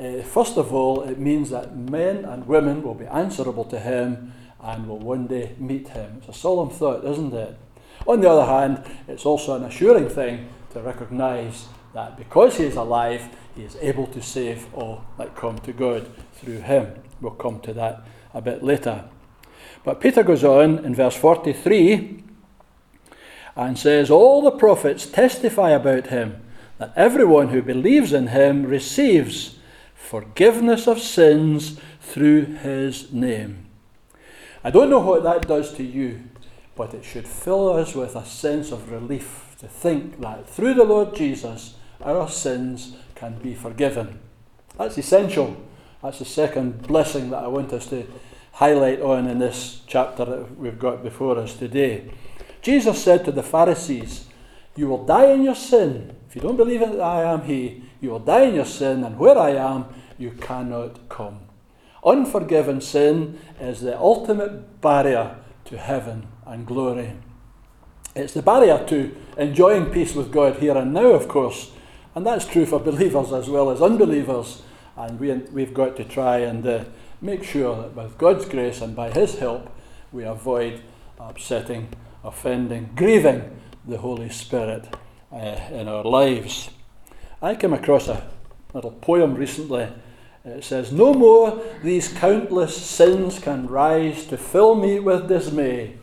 Uh, 0.00 0.22
first 0.22 0.56
of 0.56 0.72
all, 0.72 1.02
it 1.02 1.18
means 1.18 1.50
that 1.50 1.76
men 1.76 2.24
and 2.24 2.46
women 2.46 2.82
will 2.82 2.94
be 2.94 3.06
answerable 3.06 3.64
to 3.64 3.78
him 3.78 4.32
and 4.62 4.86
will 4.86 4.98
one 4.98 5.26
day 5.26 5.54
meet 5.58 5.88
him. 5.88 6.16
It's 6.18 6.36
a 6.36 6.40
solemn 6.40 6.70
thought, 6.70 7.04
isn't 7.04 7.34
it? 7.34 7.58
On 8.06 8.20
the 8.20 8.30
other 8.30 8.46
hand, 8.46 8.84
it's 9.08 9.26
also 9.26 9.56
an 9.56 9.64
assuring 9.64 10.08
thing 10.08 10.48
to 10.72 10.80
recognize 10.80 11.68
that 11.94 12.16
because 12.16 12.56
he 12.56 12.64
is 12.64 12.76
alive, 12.76 13.28
he 13.54 13.62
is 13.64 13.76
able 13.80 14.06
to 14.08 14.22
save 14.22 14.72
all 14.74 15.04
that 15.18 15.36
come 15.36 15.58
to 15.60 15.72
God 15.72 16.08
through 16.32 16.60
him. 16.60 16.94
We'll 17.20 17.32
come 17.32 17.60
to 17.60 17.72
that 17.74 18.06
a 18.32 18.40
bit 18.40 18.62
later. 18.62 19.04
But 19.84 20.00
Peter 20.00 20.22
goes 20.22 20.44
on 20.44 20.84
in 20.84 20.94
verse 20.94 21.16
43 21.16 22.22
and 23.56 23.78
says, 23.78 24.10
All 24.10 24.42
the 24.42 24.50
prophets 24.50 25.06
testify 25.06 25.70
about 25.70 26.08
him, 26.08 26.42
that 26.78 26.92
everyone 26.96 27.48
who 27.48 27.62
believes 27.62 28.12
in 28.12 28.28
him 28.28 28.64
receives 28.64 29.58
forgiveness 29.94 30.86
of 30.86 30.98
sins 30.98 31.78
through 32.00 32.44
his 32.44 33.12
name. 33.12 33.66
I 34.64 34.70
don't 34.70 34.90
know 34.90 35.00
what 35.00 35.24
that 35.24 35.48
does 35.48 35.74
to 35.74 35.82
you, 35.82 36.22
but 36.76 36.94
it 36.94 37.04
should 37.04 37.26
fill 37.26 37.70
us 37.70 37.94
with 37.94 38.14
a 38.14 38.24
sense 38.24 38.70
of 38.70 38.92
relief 38.92 39.56
to 39.58 39.66
think 39.66 40.20
that 40.20 40.48
through 40.48 40.74
the 40.74 40.84
Lord 40.84 41.14
Jesus, 41.16 41.74
our 42.00 42.28
sins 42.28 42.96
can 43.16 43.38
be 43.38 43.54
forgiven. 43.54 44.20
That's 44.78 44.98
essential. 44.98 45.56
That's 46.02 46.20
the 46.20 46.24
second 46.24 46.82
blessing 46.82 47.30
that 47.30 47.44
I 47.44 47.48
want 47.48 47.72
us 47.72 47.86
to 47.88 48.06
highlight 48.52 49.00
on 49.00 49.26
in 49.26 49.38
this 49.38 49.82
chapter 49.86 50.24
that 50.24 50.58
we've 50.58 50.78
got 50.78 51.02
before 51.02 51.38
us 51.38 51.54
today. 51.54 52.10
Jesus 52.60 53.02
said 53.02 53.24
to 53.24 53.32
the 53.32 53.42
Pharisees, 53.42 54.26
You 54.76 54.88
will 54.88 55.04
die 55.04 55.32
in 55.32 55.42
your 55.42 55.54
sin. 55.56 56.16
If 56.28 56.36
you 56.36 56.42
don't 56.42 56.56
believe 56.56 56.80
that 56.80 57.00
I 57.00 57.24
am 57.24 57.42
He, 57.42 57.84
you 58.00 58.10
will 58.10 58.20
die 58.20 58.42
in 58.42 58.54
your 58.54 58.64
sin, 58.64 59.02
and 59.04 59.18
where 59.18 59.36
I 59.36 59.50
am, 59.50 59.86
you 60.18 60.30
cannot 60.32 61.08
come. 61.08 61.40
Unforgiven 62.04 62.80
sin 62.80 63.38
is 63.60 63.80
the 63.80 63.98
ultimate 63.98 64.80
barrier 64.80 65.36
to 65.66 65.78
heaven 65.78 66.26
and 66.46 66.66
glory. 66.66 67.12
It's 68.14 68.34
the 68.34 68.42
barrier 68.42 68.84
to 68.88 69.16
enjoying 69.38 69.86
peace 69.86 70.14
with 70.14 70.32
God 70.32 70.56
here 70.56 70.76
and 70.76 70.92
now, 70.92 71.12
of 71.12 71.28
course, 71.28 71.70
and 72.14 72.26
that's 72.26 72.44
true 72.44 72.66
for 72.66 72.78
believers 72.78 73.32
as 73.32 73.48
well 73.48 73.70
as 73.70 73.80
unbelievers. 73.80 74.62
And 74.96 75.18
we, 75.18 75.32
we've 75.32 75.72
got 75.72 75.96
to 75.96 76.04
try 76.04 76.38
and 76.38 76.66
uh, 76.66 76.84
make 77.22 77.44
sure 77.44 77.76
that 77.76 77.94
with 77.94 78.18
God's 78.18 78.44
grace 78.44 78.82
and 78.82 78.94
by 78.94 79.10
His 79.10 79.38
help, 79.38 79.74
we 80.12 80.24
avoid 80.24 80.82
upsetting 81.18 81.88
offending, 82.24 82.90
grieving 82.94 83.58
the 83.86 83.98
Holy 83.98 84.28
Spirit 84.28 84.86
uh, 85.32 85.58
in 85.70 85.88
our 85.88 86.04
lives. 86.04 86.70
I 87.40 87.54
came 87.54 87.72
across 87.72 88.08
a 88.08 88.28
little 88.74 88.92
poem 88.92 89.34
recently. 89.34 89.88
It 90.44 90.64
says, 90.64 90.92
No 90.92 91.14
more 91.14 91.62
these 91.82 92.08
countless 92.08 92.76
sins 92.76 93.38
can 93.38 93.68
rise 93.68 94.26
to 94.26 94.36
fill 94.36 94.74
me 94.74 94.98
with 94.98 95.28
dismay. 95.28 95.98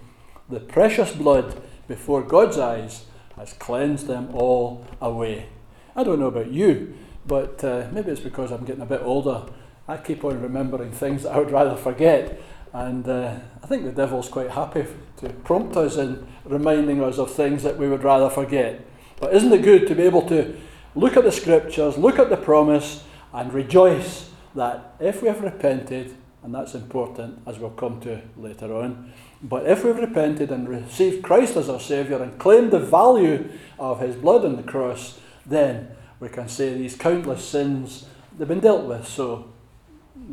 The 0.50 0.60
precious 0.60 1.12
blood 1.12 1.62
before 1.88 2.22
God's 2.22 2.58
eyes 2.58 3.06
has 3.36 3.54
cleansed 3.54 4.08
them 4.08 4.30
all 4.34 4.86
away. 5.02 5.48
I 5.96 6.04
don't 6.04 6.20
know 6.20 6.28
about 6.28 6.52
you, 6.52 6.96
but 7.28 7.64
uh, 7.64 7.88
maybe 7.92 8.12
it's 8.12 8.22
because 8.22 8.52
I'm 8.52 8.66
getting 8.66 8.82
a 8.82 8.86
bit 8.86 9.02
older. 9.02 9.44
I 9.88 9.98
keep 9.98 10.24
on 10.24 10.42
remembering 10.42 10.92
things 10.92 11.24
that 11.24 11.34
I 11.34 11.40
would 11.40 11.52
rather 11.52 11.76
forget. 11.76 12.40
And 12.72 13.08
uh, 13.08 13.40
I 13.62 13.68
think 13.68 13.84
the 13.84 13.92
devil's 13.92 14.30
quite 14.30 14.52
happy 14.52 14.86
to 15.18 15.30
prompt 15.30 15.76
us 15.76 15.98
in 15.98 16.28
reminding 16.46 17.04
us 17.04 17.18
of 17.18 17.34
things 17.34 17.64
that 17.64 17.78
we 17.78 17.90
would 17.90 18.04
rather 18.04 18.30
forget. 18.30 18.86
But 19.20 19.34
isn't 19.34 19.52
it 19.52 19.64
good 19.64 19.88
to 19.88 19.96
be 19.96 20.04
able 20.04 20.22
to 20.30 20.56
look 20.96 21.18
at 21.18 21.24
the 21.24 21.32
scriptures, 21.32 21.98
look 21.98 22.20
at 22.20 22.30
the 22.30 22.38
promise, 22.38 23.04
and 23.34 23.54
rejoice 23.54 24.30
that 24.56 24.96
if 25.00 25.22
we 25.22 25.28
have 25.28 25.42
repented, 25.42 26.16
and 26.44 26.54
that's 26.56 26.74
important 26.74 27.42
as 27.46 27.60
we'll 27.60 27.70
come 27.72 28.00
to 28.02 28.22
later 28.38 28.74
on, 28.76 29.12
but 29.42 29.66
if 29.66 29.84
we've 29.84 29.98
repented 29.98 30.52
and 30.52 30.68
received 30.68 31.24
Christ 31.24 31.56
as 31.56 31.70
our 31.70 31.80
Saviour 31.80 32.22
and 32.22 32.38
claimed 32.40 32.72
the 32.72 32.80
value 32.80 33.50
of 33.78 34.00
His 34.00 34.16
blood 34.16 34.44
on 34.46 34.56
the 34.56 34.64
cross, 34.64 35.20
then 35.46 35.92
we 36.20 36.30
can 36.30 36.48
say 36.48 36.74
these 36.74 36.96
countless 36.96 37.44
sins, 37.46 38.06
they've 38.38 38.48
been 38.48 38.60
dealt 38.60 38.86
with. 38.86 39.08
So 39.08 39.52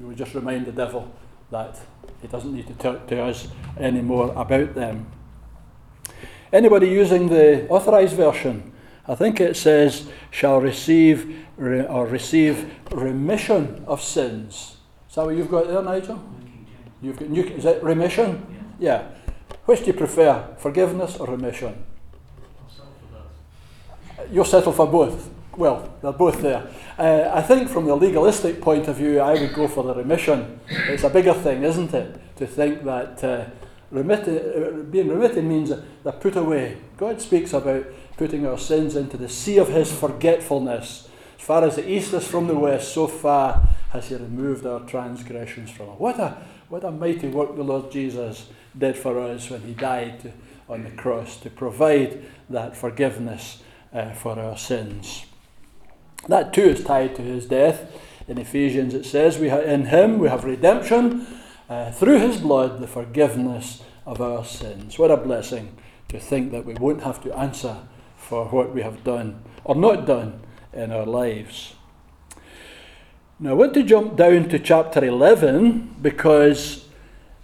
we 0.02 0.14
just 0.14 0.34
remind 0.34 0.66
the 0.66 0.72
devil 0.72 1.12
that 1.50 1.78
he 2.20 2.28
doesn't 2.28 2.52
need 2.52 2.66
to 2.66 2.74
talk 2.74 3.06
to 3.08 3.22
us 3.22 3.48
anymore 3.78 4.32
about 4.36 4.74
them. 4.74 5.06
Anybody 6.52 6.88
using 6.88 7.28
the 7.28 7.68
authorized 7.68 8.16
version? 8.16 8.72
I 9.08 9.14
think 9.14 9.40
it 9.40 9.56
says, 9.56 10.08
shall 10.30 10.60
receive 10.60 11.46
re- 11.56 11.86
or 11.86 12.06
receive 12.06 12.72
remission 12.90 13.84
of 13.86 14.02
sins. 14.02 14.76
Is 15.08 15.14
that 15.14 15.24
what 15.24 15.36
you've 15.36 15.50
got 15.50 15.68
there, 15.68 15.82
Nigel? 15.82 16.22
You've 17.00 17.18
got 17.18 17.28
new, 17.28 17.44
is 17.44 17.64
it 17.64 17.82
remission? 17.82 18.74
Yeah. 18.78 19.08
Which 19.66 19.80
do 19.80 19.86
you 19.86 19.92
prefer, 19.92 20.54
forgiveness 20.58 21.16
or 21.16 21.26
remission? 21.28 21.84
You'll 24.30 24.44
settle 24.44 24.72
for 24.72 24.86
both. 24.86 25.30
Well, 25.56 25.94
they're 26.02 26.12
both 26.12 26.42
there. 26.42 26.68
Uh, 26.98 27.30
I 27.32 27.42
think 27.42 27.68
from 27.68 27.86
the 27.86 27.94
legalistic 27.94 28.60
point 28.60 28.88
of 28.88 28.96
view, 28.96 29.20
I 29.20 29.34
would 29.34 29.54
go 29.54 29.68
for 29.68 29.84
the 29.84 29.94
remission. 29.94 30.60
It's 30.68 31.04
a 31.04 31.10
bigger 31.10 31.32
thing, 31.32 31.62
isn't 31.62 31.94
it? 31.94 32.36
To 32.36 32.46
think 32.46 32.84
that 32.84 33.24
uh, 33.24 33.46
uh, 33.96 34.82
being 34.90 35.08
remitted 35.08 35.44
means 35.44 35.72
they're 36.02 36.12
put 36.12 36.36
away. 36.36 36.76
God 36.96 37.20
speaks 37.20 37.52
about 37.52 37.86
putting 38.16 38.46
our 38.46 38.58
sins 38.58 38.96
into 38.96 39.16
the 39.16 39.28
sea 39.28 39.58
of 39.58 39.68
His 39.68 39.92
forgetfulness. 39.92 41.08
As 41.38 41.44
far 41.44 41.64
as 41.64 41.76
the 41.76 41.88
east 41.88 42.12
is 42.12 42.26
from 42.26 42.46
the 42.46 42.58
west, 42.58 42.92
so 42.92 43.06
far 43.06 43.68
has 43.90 44.08
He 44.08 44.14
removed 44.14 44.66
our 44.66 44.80
transgressions 44.80 45.70
from 45.70 45.90
us. 45.90 45.98
What 45.98 46.18
a, 46.18 46.36
what 46.68 46.84
a 46.84 46.90
mighty 46.90 47.28
work 47.28 47.56
the 47.56 47.62
Lord 47.62 47.90
Jesus 47.90 48.48
did 48.76 48.96
for 48.96 49.20
us 49.20 49.50
when 49.50 49.62
He 49.62 49.74
died 49.74 50.32
on 50.68 50.84
the 50.84 50.90
cross 50.90 51.36
to 51.38 51.50
provide 51.50 52.24
that 52.50 52.76
forgiveness 52.76 53.62
uh, 53.92 54.12
for 54.12 54.38
our 54.38 54.56
sins. 54.56 55.26
That 56.28 56.52
too 56.52 56.62
is 56.62 56.82
tied 56.82 57.14
to 57.16 57.22
his 57.22 57.46
death. 57.46 57.90
In 58.28 58.38
Ephesians 58.38 58.94
it 58.94 59.06
says, 59.06 59.38
we 59.38 59.50
In 59.50 59.86
him 59.86 60.18
we 60.18 60.28
have 60.28 60.44
redemption 60.44 61.26
uh, 61.68 61.92
through 61.92 62.18
his 62.18 62.38
blood, 62.38 62.80
the 62.80 62.86
forgiveness 62.86 63.82
of 64.04 64.20
our 64.20 64.44
sins. 64.44 64.98
What 64.98 65.10
a 65.10 65.16
blessing 65.16 65.76
to 66.08 66.18
think 66.18 66.52
that 66.52 66.64
we 66.64 66.74
won't 66.74 67.02
have 67.02 67.22
to 67.22 67.36
answer 67.36 67.78
for 68.26 68.46
what 68.46 68.74
we 68.74 68.82
have 68.82 69.04
done 69.04 69.40
or 69.62 69.76
not 69.76 70.04
done 70.04 70.40
in 70.72 70.90
our 70.90 71.06
lives. 71.06 71.74
Now, 73.38 73.50
I 73.50 73.54
want 73.54 73.74
to 73.74 73.84
jump 73.84 74.16
down 74.16 74.48
to 74.48 74.58
chapter 74.58 75.04
11 75.04 75.96
because 76.02 76.88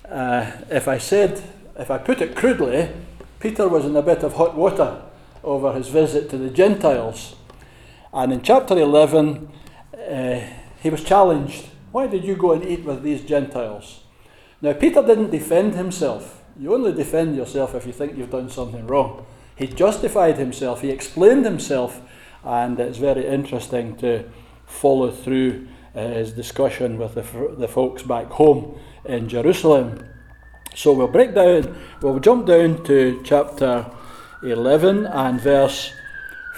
uh, 0.09 0.51
if 0.71 0.89
I 0.89 0.99
said, 0.99 1.41
if 1.79 1.91
I 1.91 1.99
put 1.99 2.21
it 2.21 2.35
crudely, 2.35 2.91
Peter 3.39 3.69
was 3.69 3.85
in 3.85 3.95
a 3.95 4.03
bit 4.03 4.25
of 4.25 4.35
hot 4.35 4.57
water 4.57 5.03
over 5.45 5.73
his 5.73 5.89
visit 5.89 6.29
to 6.31 6.39
the 6.39 6.51
Gentiles. 6.51 7.37
And 8.13 8.33
in 8.33 8.43
chapter 8.43 8.77
11, 8.77 9.49
uh, 9.95 10.41
he 10.83 10.91
was 10.91 11.05
challenged. 11.05 11.67
Why 11.93 12.09
did 12.09 12.25
you 12.25 12.35
go 12.35 12.53
and 12.53 12.65
eat 12.65 12.83
with 12.83 13.05
these 13.05 13.23
Gentiles? 13.23 14.01
Now, 14.61 14.73
Peter 14.73 15.03
didn't 15.03 15.31
defend 15.31 15.75
himself. 15.75 16.43
You 16.59 16.75
only 16.75 16.93
defend 16.93 17.37
yourself 17.37 17.75
if 17.75 17.87
you 17.87 17.93
think 17.93 18.17
you've 18.17 18.31
done 18.31 18.51
something 18.51 18.87
wrong. 18.87 19.27
He 19.57 19.67
justified 19.67 20.39
himself, 20.39 20.81
he 20.81 20.91
explained 20.91 21.45
himself, 21.45 22.01
and 22.45 22.79
it's 22.81 22.99
very 22.99 23.27
interesting 23.27 23.97
to 23.97 24.25
follow 24.67 25.11
through 25.11 25.69
uh, 25.95 26.09
his 26.09 26.33
discussion 26.33 26.99
with 26.99 27.15
the, 27.15 27.55
the 27.59 27.69
folks 27.69 28.03
back 28.03 28.27
home 28.29 28.79
in 29.05 29.29
Jerusalem. 29.29 30.05
So 30.75 30.93
we'll 30.93 31.09
break 31.09 31.35
down, 31.35 31.77
we'll 32.01 32.19
jump 32.19 32.47
down 32.47 32.83
to 32.85 33.21
chapter 33.25 33.91
11 34.43 35.07
and 35.07 35.41
verse 35.41 35.93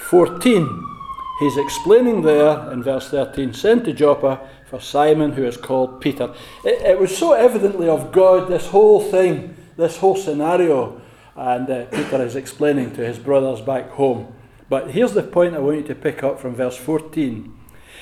14. 0.09 0.91
He's 1.39 1.57
explaining 1.57 2.21
there 2.21 2.71
in 2.71 2.81
verse 2.81 3.09
13 3.09 3.53
sent 3.53 3.85
to 3.85 3.93
Joppa 3.93 4.39
for 4.65 4.79
Simon, 4.79 5.33
who 5.33 5.43
is 5.43 5.57
called 5.57 5.99
Peter. 5.99 6.33
It, 6.63 6.81
it 6.81 6.99
was 6.99 7.15
so 7.15 7.33
evidently 7.33 7.89
of 7.89 8.13
God, 8.13 8.47
this 8.47 8.67
whole 8.67 9.01
thing, 9.01 9.55
this 9.75 9.97
whole 9.97 10.15
scenario. 10.15 11.01
And 11.35 11.69
uh, 11.69 11.85
Peter 11.85 12.23
is 12.23 12.35
explaining 12.35 12.95
to 12.95 13.05
his 13.05 13.19
brothers 13.19 13.61
back 13.61 13.89
home. 13.91 14.33
But 14.69 14.91
here's 14.91 15.13
the 15.13 15.23
point 15.23 15.55
I 15.55 15.59
want 15.59 15.77
you 15.77 15.83
to 15.83 15.95
pick 15.95 16.23
up 16.23 16.39
from 16.39 16.55
verse 16.55 16.77
14. 16.77 17.53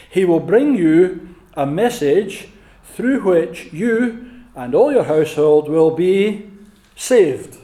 He 0.09 0.25
will 0.25 0.39
bring 0.39 0.75
you 0.75 1.35
a 1.55 1.65
message 1.65 2.49
through 2.83 3.21
which 3.21 3.73
you 3.73 4.29
and 4.55 4.75
all 4.75 4.91
your 4.91 5.03
household 5.03 5.67
will 5.67 5.91
be 5.91 6.49
saved. 6.95 7.57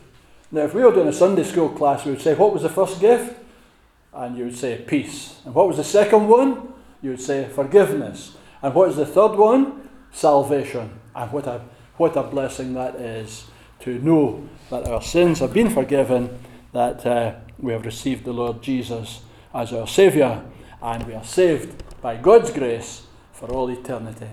Now, 0.52 0.62
if 0.62 0.74
we 0.74 0.84
were 0.84 0.92
doing 0.92 1.08
a 1.08 1.14
Sunday 1.14 1.44
school 1.44 1.70
class, 1.70 2.06
we 2.06 2.12
would 2.12 2.22
say, 2.22 2.34
What 2.34 2.54
was 2.54 2.64
the 2.64 2.70
first 2.70 3.00
gift? 3.00 3.36
and 4.14 4.38
you 4.38 4.46
would 4.46 4.58
say 4.58 4.84
peace. 4.88 5.40
And 5.46 5.54
what 5.54 5.68
was 5.68 5.78
the 5.78 5.84
second 5.84 6.28
one? 6.28 6.74
You 7.02 7.12
would 7.12 7.22
say 7.22 7.48
forgiveness. 7.48 8.36
And 8.62 8.74
what 8.74 8.90
is 8.90 8.98
the 8.98 9.06
third 9.06 9.36
one? 9.36 9.90
Salvation. 10.12 11.00
And 11.16 11.32
what 11.32 11.48
a, 11.48 11.62
what 11.98 12.18
a 12.18 12.24
blessing 12.24 12.74
that 12.74 12.96
is 12.96 13.46
to 13.82 14.00
know 14.00 14.48
that 14.70 14.88
our 14.88 15.02
sins 15.02 15.40
have 15.40 15.54
been 15.54 15.70
forgiven, 15.70 16.40
that 16.74 17.06
uh, 17.06 17.36
we 17.58 17.74
have 17.74 17.86
received 17.86 18.26
the 18.26 18.34
Lord 18.34 18.62
Jesus 18.62 19.22
as 19.54 19.74
our 19.74 19.88
Saviour, 19.88 20.44
and 20.82 21.06
we 21.08 21.14
are 21.14 21.24
saved 21.24 21.84
by 22.02 22.16
God's 22.16 22.52
grace 22.52 23.04
for 23.34 23.50
all 23.52 23.70
eternity. 23.70 24.30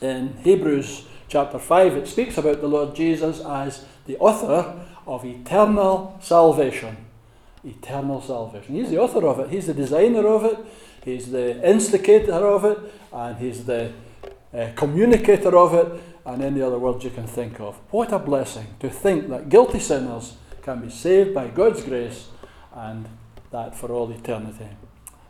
In 0.00 0.36
Hebrews 0.42 1.06
chapter 1.28 1.58
5, 1.58 1.96
it 1.96 2.08
speaks 2.08 2.38
about 2.38 2.60
the 2.60 2.68
Lord 2.68 2.94
Jesus 2.94 3.40
as 3.40 3.84
the 4.06 4.16
author 4.18 4.86
of 5.06 5.24
eternal 5.24 6.18
salvation. 6.22 6.96
Eternal 7.64 8.20
salvation. 8.20 8.74
He's 8.74 8.90
the 8.90 9.00
author 9.00 9.26
of 9.26 9.40
it, 9.40 9.50
he's 9.50 9.66
the 9.66 9.74
designer 9.74 10.26
of 10.28 10.44
it, 10.44 10.58
he's 11.04 11.30
the 11.30 11.66
instigator 11.68 12.46
of 12.46 12.64
it, 12.64 12.78
and 13.12 13.38
he's 13.38 13.64
the 13.64 13.92
uh, 14.52 14.68
communicator 14.76 15.56
of 15.56 15.74
it, 15.74 16.02
and 16.26 16.42
any 16.42 16.62
other 16.62 16.78
words 16.78 17.04
you 17.04 17.10
can 17.10 17.26
think 17.26 17.60
of. 17.60 17.76
What 17.90 18.12
a 18.12 18.18
blessing 18.18 18.66
to 18.80 18.88
think 18.88 19.28
that 19.28 19.48
guilty 19.48 19.78
sinners 19.78 20.34
can 20.62 20.80
be 20.80 20.90
saved 20.90 21.34
by 21.34 21.48
God's 21.48 21.82
grace, 21.82 22.28
and 22.74 23.06
that 23.50 23.76
for 23.76 23.92
all 23.92 24.10
eternity. 24.10 24.68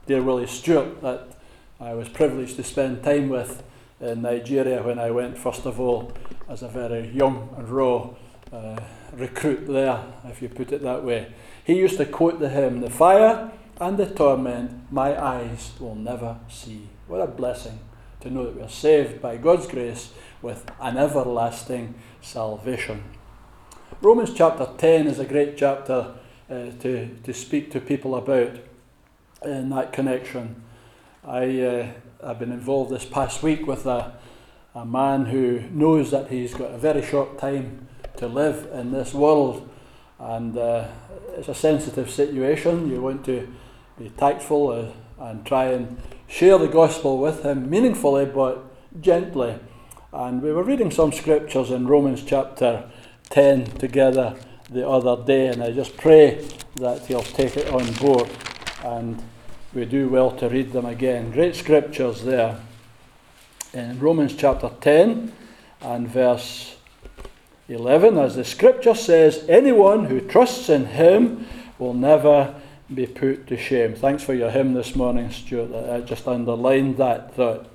Dear 0.07 0.23
Willie 0.23 0.47
Stewart, 0.47 1.03
that 1.03 1.37
I 1.81 1.95
was 1.95 2.09
privileged 2.09 2.57
to 2.57 2.65
spend 2.65 3.03
time 3.03 3.29
with 3.29 3.63
in 4.01 4.23
Nigeria 4.23 4.83
when 4.83 4.99
I 4.99 5.11
went, 5.11 5.37
first 5.37 5.67
of 5.67 5.81
all, 5.81 6.13
as 6.49 6.63
a 6.63 6.69
very 6.69 7.09
young 7.09 7.55
and 7.57 7.69
raw 7.69 8.11
uh, 8.53 8.79
recruit 9.13 9.67
there, 9.67 10.05
if 10.27 10.41
you 10.41 10.49
put 10.49 10.73
it 10.73 10.83
that 10.83 11.05
way. 11.05 11.33
He 11.65 11.75
used 11.75 11.97
to 11.97 12.07
quote 12.07 12.39
the 12.39 12.51
hymn, 12.51 12.81
The 12.81 12.91
fire 12.91 13.51
and 13.81 13.97
the 13.97 14.07
torment 14.07 14.93
my 14.93 15.21
eyes 15.21 15.73
will 15.81 15.95
never 15.95 16.39
see. 16.49 16.89
What 17.09 17.21
a 17.21 17.27
blessing 17.27 17.81
to 18.21 18.31
know 18.31 18.45
that 18.45 18.57
we 18.57 18.63
are 18.63 18.69
saved 18.69 19.21
by 19.21 19.37
God's 19.37 19.67
grace 19.67 20.13
with 20.45 20.71
an 20.79 20.99
everlasting 20.99 21.95
salvation. 22.21 23.03
Romans 24.03 24.35
chapter 24.35 24.69
10 24.77 25.07
is 25.07 25.19
a 25.19 25.25
great 25.25 25.57
chapter 25.57 26.15
uh, 26.51 26.67
to, 26.81 27.09
to 27.23 27.33
speak 27.33 27.71
to 27.71 27.81
people 27.81 28.15
about 28.15 28.59
in 29.43 29.71
that 29.71 29.95
connection. 29.95 30.63
I, 31.27 31.61
uh, 31.61 31.93
I've 32.23 32.39
been 32.39 32.53
involved 32.53 32.91
this 32.91 33.07
past 33.07 33.43
week 33.43 33.67
with 33.67 33.87
a, 33.87 34.13
a 34.75 34.85
man 34.85 35.25
who 35.27 35.63
knows 35.71 36.11
that 36.11 36.31
he's 36.31 36.53
got 36.53 36.73
a 36.73 36.79
very 36.79 37.03
short 37.03 37.39
time 37.39 37.89
to 38.19 38.29
live 38.29 38.69
in 38.75 38.93
this 38.93 39.15
world, 39.15 39.67
and 40.19 40.59
uh, 40.59 40.89
it's 41.39 41.49
a 41.49 41.55
sensitive 41.55 42.11
situation. 42.11 42.91
You 42.91 43.01
want 43.01 43.25
to 43.25 43.49
be 43.99 44.11
tactful 44.11 44.69
uh, 45.19 45.25
and 45.25 45.47
try 45.47 45.69
and 45.69 45.99
share 46.29 46.59
the 46.59 46.69
gospel 46.69 47.19
with 47.19 47.43
him 47.43 47.71
meaningfully 47.71 48.27
but 48.27 48.63
gently. 49.01 49.59
And 50.15 50.41
we 50.41 50.53
were 50.53 50.63
reading 50.63 50.93
some 50.93 51.11
scriptures 51.11 51.73
in 51.73 51.89
Romans 51.89 52.23
chapter 52.25 52.89
10 53.31 53.65
together 53.79 54.37
the 54.71 54.89
other 54.89 55.21
day, 55.25 55.49
and 55.49 55.61
I 55.61 55.73
just 55.73 55.97
pray 55.97 56.47
that 56.77 57.11
you'll 57.11 57.23
take 57.25 57.57
it 57.57 57.69
on 57.73 57.93
board 57.95 58.31
and 58.85 59.21
we 59.75 59.85
do 59.85 60.09
well 60.09 60.31
to 60.37 60.49
read 60.49 60.71
them 60.71 60.87
again. 60.87 61.33
Great 61.33 61.57
scriptures 61.57 62.23
there. 62.23 62.61
In 63.73 63.99
Romans 63.99 64.37
chapter 64.37 64.71
10 64.81 65.33
and 65.81 66.07
verse 66.07 66.77
11, 67.69 68.17
as 68.17 68.37
the 68.37 68.45
scripture 68.45 68.95
says, 68.95 69.45
anyone 69.49 70.05
who 70.05 70.21
trusts 70.21 70.69
in 70.69 70.87
him 70.87 71.45
will 71.81 71.93
never 71.93 72.55
be 72.95 73.09
put 73.09 73.49
to 73.49 73.57
shame. 73.57 73.97
Thanks 73.97 74.23
for 74.23 74.33
your 74.35 74.53
hymn 74.53 74.75
this 74.75 74.95
morning, 74.95 75.33
Stuart. 75.33 75.75
I 75.75 76.03
just 76.03 76.29
underlined 76.29 76.99
that 76.99 77.35
thought. 77.35 77.69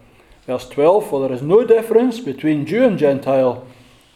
Verse 0.50 0.68
12 0.70 1.08
For 1.08 1.22
there 1.22 1.38
is 1.38 1.44
no 1.44 1.64
difference 1.64 2.20
between 2.20 2.66
Jew 2.66 2.84
and 2.84 2.98
Gentile. 2.98 3.68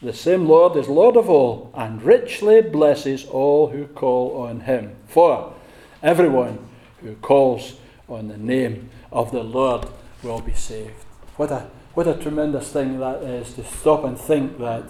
The 0.02 0.12
same 0.12 0.48
Lord 0.48 0.74
is 0.74 0.88
Lord 0.88 1.16
of 1.16 1.30
all, 1.30 1.70
and 1.74 2.02
richly 2.02 2.60
blesses 2.60 3.24
all 3.24 3.68
who 3.68 3.86
call 3.86 4.42
on 4.42 4.62
him. 4.62 4.96
For 5.06 5.54
everyone 6.02 6.58
who 7.00 7.14
calls 7.14 7.74
on 8.08 8.26
the 8.26 8.36
name 8.36 8.90
of 9.12 9.30
the 9.30 9.44
Lord 9.44 9.86
will 10.24 10.40
be 10.40 10.54
saved. 10.54 11.04
What 11.36 11.52
a, 11.52 11.70
what 11.94 12.08
a 12.08 12.14
tremendous 12.14 12.72
thing 12.72 12.98
that 12.98 13.22
is 13.22 13.52
to 13.52 13.62
stop 13.62 14.02
and 14.02 14.18
think 14.18 14.58
that 14.58 14.82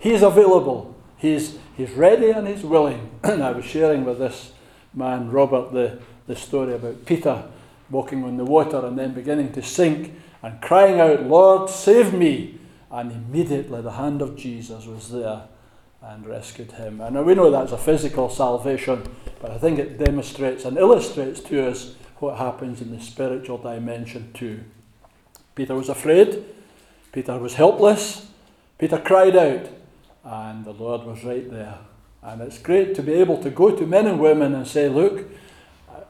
He 0.00 0.10
is 0.10 0.22
available, 0.22 0.96
He's, 1.16 1.58
he's 1.76 1.92
ready 1.92 2.30
and 2.30 2.48
He's 2.48 2.64
willing. 2.64 3.08
and 3.22 3.44
I 3.44 3.52
was 3.52 3.64
sharing 3.64 4.04
with 4.04 4.18
this 4.18 4.50
man, 4.92 5.30
Robert, 5.30 5.72
the, 5.72 6.00
the 6.26 6.34
story 6.34 6.74
about 6.74 7.06
Peter 7.06 7.44
walking 7.90 8.24
on 8.24 8.36
the 8.36 8.44
water 8.44 8.84
and 8.84 8.98
then 8.98 9.12
beginning 9.12 9.52
to 9.52 9.62
sink 9.62 10.14
and 10.42 10.60
crying 10.60 11.00
out, 11.00 11.24
Lord, 11.24 11.70
save 11.70 12.12
me. 12.12 12.58
And 12.90 13.12
immediately 13.12 13.82
the 13.82 13.92
hand 13.92 14.22
of 14.22 14.36
Jesus 14.36 14.86
was 14.86 15.10
there 15.10 15.42
and 16.02 16.26
rescued 16.26 16.72
him. 16.72 17.00
And 17.00 17.24
we 17.26 17.34
know 17.34 17.50
that's 17.50 17.72
a 17.72 17.78
physical 17.78 18.28
salvation, 18.30 19.02
but 19.40 19.50
I 19.50 19.58
think 19.58 19.78
it 19.78 19.98
demonstrates 19.98 20.64
and 20.64 20.78
illustrates 20.78 21.40
to 21.40 21.68
us 21.68 21.94
what 22.18 22.38
happens 22.38 22.80
in 22.80 22.90
the 22.90 23.00
spiritual 23.00 23.58
dimension 23.58 24.32
too. 24.32 24.60
Peter 25.54 25.74
was 25.74 25.88
afraid, 25.88 26.44
Peter 27.12 27.38
was 27.38 27.54
helpless, 27.54 28.28
Peter 28.78 28.98
cried 28.98 29.36
out, 29.36 29.68
and 30.24 30.64
the 30.64 30.72
Lord 30.72 31.04
was 31.04 31.24
right 31.24 31.50
there. 31.50 31.78
And 32.22 32.40
it's 32.42 32.58
great 32.58 32.94
to 32.96 33.02
be 33.02 33.14
able 33.14 33.42
to 33.42 33.50
go 33.50 33.74
to 33.74 33.86
men 33.86 34.06
and 34.06 34.20
women 34.20 34.54
and 34.54 34.66
say, 34.66 34.88
Look, 34.88 35.28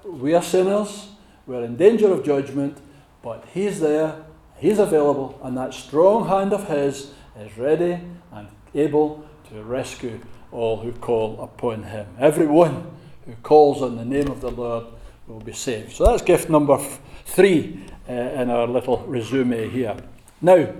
we 0.04 0.34
are 0.34 0.42
sinners, 0.42 1.08
we're 1.48 1.64
in 1.64 1.76
danger 1.76 2.12
of 2.12 2.24
judgment, 2.24 2.78
but 3.22 3.44
He's 3.54 3.80
there, 3.80 4.24
He's 4.58 4.78
available, 4.78 5.40
and 5.42 5.56
that 5.56 5.72
strong 5.72 6.28
hand 6.28 6.52
of 6.52 6.68
His 6.68 7.12
is 7.40 7.56
ready 7.56 8.00
and 8.30 8.48
able 8.74 9.26
to 9.48 9.62
rescue 9.62 10.20
all 10.52 10.76
who 10.76 10.92
call 10.92 11.40
upon 11.40 11.84
Him. 11.84 12.06
Everyone 12.20 12.86
who 13.24 13.32
calls 13.42 13.82
on 13.82 13.96
the 13.96 14.04
name 14.04 14.28
of 14.28 14.42
the 14.42 14.50
Lord 14.50 14.86
will 15.26 15.40
be 15.40 15.54
saved. 15.54 15.92
So 15.92 16.04
that's 16.04 16.22
gift 16.22 16.50
number 16.50 16.78
three 17.24 17.80
uh, 18.08 18.12
in 18.12 18.50
our 18.50 18.66
little 18.66 18.98
resume 19.06 19.70
here. 19.70 19.96
Now, 20.42 20.74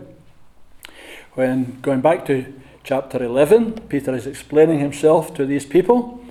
when 1.33 1.81
going 1.81 2.03
back 2.03 2.27
to 2.27 2.53
chapter 2.85 3.23
11, 3.23 3.89
Peter 3.89 4.15
is 4.15 4.27
explaining 4.27 4.81
himself 4.81 5.33
to 5.35 5.47
these 5.47 5.65
people, 5.65 6.23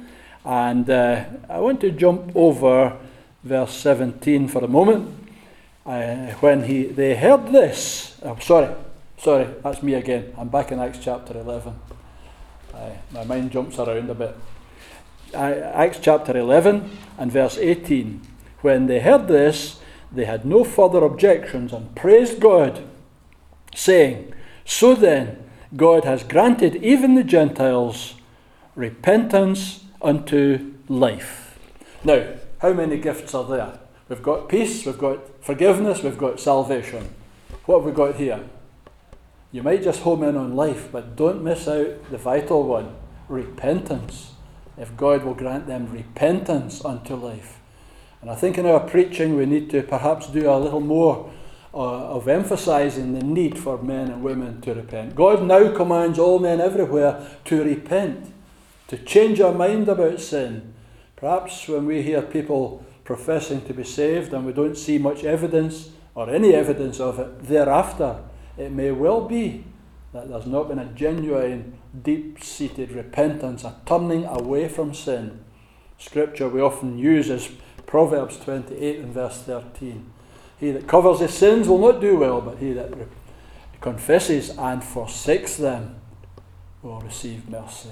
and 0.45 0.88
uh, 0.89 1.26
I 1.50 1.60
want 1.60 1.82
to 1.82 1.91
jump 1.91 2.36
over 2.36 2.97
verse 3.47 3.73
17 3.73 4.47
for 4.47 4.63
a 4.63 4.67
moment. 4.67 5.13
Uh, 5.86 6.31
when 6.41 6.63
he 6.63 6.83
they 6.83 7.15
heard 7.15 7.51
this, 7.51 8.17
oh, 8.23 8.38
sorry, 8.39 8.73
sorry, 9.17 9.47
that's 9.63 9.81
me 9.81 9.93
again. 9.93 10.33
I'm 10.38 10.49
back 10.49 10.71
in 10.71 10.79
Acts 10.79 10.99
chapter 11.01 11.38
11. 11.39 11.73
my 13.13 13.23
mind 13.23 13.51
jumps 13.51 13.79
around 13.79 14.10
a 14.10 14.13
bit. 14.13 14.36
Acts 15.33 15.99
chapter 16.01 16.38
11 16.38 16.89
and 17.17 17.31
verse 17.31 17.57
18. 17.57 18.21
When 18.62 18.88
they 18.88 18.99
heard 18.99 19.27
this, 19.27 19.79
they 20.12 20.25
had 20.25 20.45
no 20.45 20.63
further 20.63 21.03
objections 21.03 21.73
and 21.73 21.95
praised 21.95 22.39
God, 22.39 22.83
saying, 23.75 24.33
So 24.65 24.95
then, 24.95 25.43
God 25.75 26.05
has 26.05 26.23
granted 26.23 26.75
even 26.77 27.15
the 27.15 27.23
Gentiles 27.23 28.15
repentance 28.75 29.83
unto 30.01 30.73
life. 30.88 31.60
Now, 32.03 32.25
how 32.59 32.73
many 32.73 32.97
gifts 32.97 33.33
are 33.33 33.45
there? 33.45 33.79
We've 34.09 34.23
got 34.23 34.49
peace, 34.49 34.85
we've 34.85 34.97
got 34.97 35.43
forgiveness, 35.43 36.01
we've 36.01 36.17
got 36.17 36.39
salvation. 36.39 37.09
What 37.65 37.79
have 37.79 37.85
we 37.85 37.91
got 37.91 38.15
here? 38.15 38.41
You 39.51 39.63
might 39.63 39.83
just 39.83 40.01
home 40.01 40.23
in 40.23 40.35
on 40.35 40.55
life, 40.55 40.89
but 40.91 41.15
don't 41.15 41.43
miss 41.43 41.67
out 41.67 42.09
the 42.09 42.17
vital 42.17 42.63
one 42.63 42.95
repentance 43.27 44.31
if 44.77 44.95
God 44.95 45.23
will 45.23 45.33
grant 45.33 45.67
them 45.67 45.91
repentance 45.91 46.85
unto 46.85 47.15
life. 47.15 47.59
And 48.21 48.29
I 48.29 48.35
think 48.35 48.57
in 48.57 48.65
our 48.65 48.79
preaching 48.79 49.35
we 49.35 49.45
need 49.45 49.69
to 49.71 49.83
perhaps 49.83 50.27
do 50.27 50.49
a 50.49 50.57
little 50.57 50.81
more 50.81 51.31
uh, 51.73 51.77
of 51.77 52.27
emphasizing 52.27 53.13
the 53.13 53.23
need 53.23 53.57
for 53.57 53.81
men 53.81 54.09
and 54.09 54.23
women 54.23 54.61
to 54.61 54.73
repent. 54.73 55.15
God 55.15 55.43
now 55.43 55.75
commands 55.75 56.17
all 56.17 56.39
men 56.39 56.59
everywhere 56.59 57.25
to 57.45 57.63
repent, 57.63 58.33
to 58.87 58.97
change 58.97 59.39
our 59.39 59.53
mind 59.53 59.87
about 59.87 60.19
sin. 60.19 60.73
Perhaps 61.17 61.67
when 61.67 61.88
we 61.88 62.03
hear 62.03 62.21
people 62.21 62.86
professing 63.03 63.62
to 63.65 63.73
be 63.73 63.84
saved 63.84 64.34
and 64.34 64.45
we 64.45 64.53
don't 64.53 64.77
see 64.77 64.99
much 64.99 65.23
evidence 65.23 65.89
or 66.13 66.30
any 66.30 66.53
evidence 66.53 66.99
of 66.99 67.19
it 67.19 67.43
thereafter, 67.43 68.19
it 68.56 68.71
may 68.71 68.91
well 68.91 69.27
be 69.27 69.65
that 70.13 70.30
there's 70.30 70.45
not 70.45 70.69
been 70.69 70.80
a 70.80 70.86
genuine 70.86 71.77
deep 72.03 72.43
seated 72.43 72.91
repentance, 72.91 73.63
a 73.63 73.75
turning 73.86 74.25
away 74.25 74.69
from 74.69 74.93
sin. 74.93 75.43
Scripture 75.97 76.47
we 76.47 76.62
often 76.62 76.99
use 76.99 77.30
is 77.30 77.49
Proverbs 77.88 78.38
28 78.38 78.99
and 78.99 79.13
verse 79.13 79.41
13. 79.41 80.12
He 80.60 80.71
that 80.71 80.88
covers 80.88 81.19
his 81.19 81.34
sins 81.34 81.67
will 81.67 81.80
not 81.80 81.99
do 81.99 82.17
well, 82.17 82.41
but 82.41 82.60
he 82.60 82.73
that 82.73 82.93
confesses 83.82 84.49
and 84.58 84.84
forsakes 84.84 85.56
them 85.56 85.95
will 86.84 87.01
receive 87.01 87.49
mercy. 87.49 87.89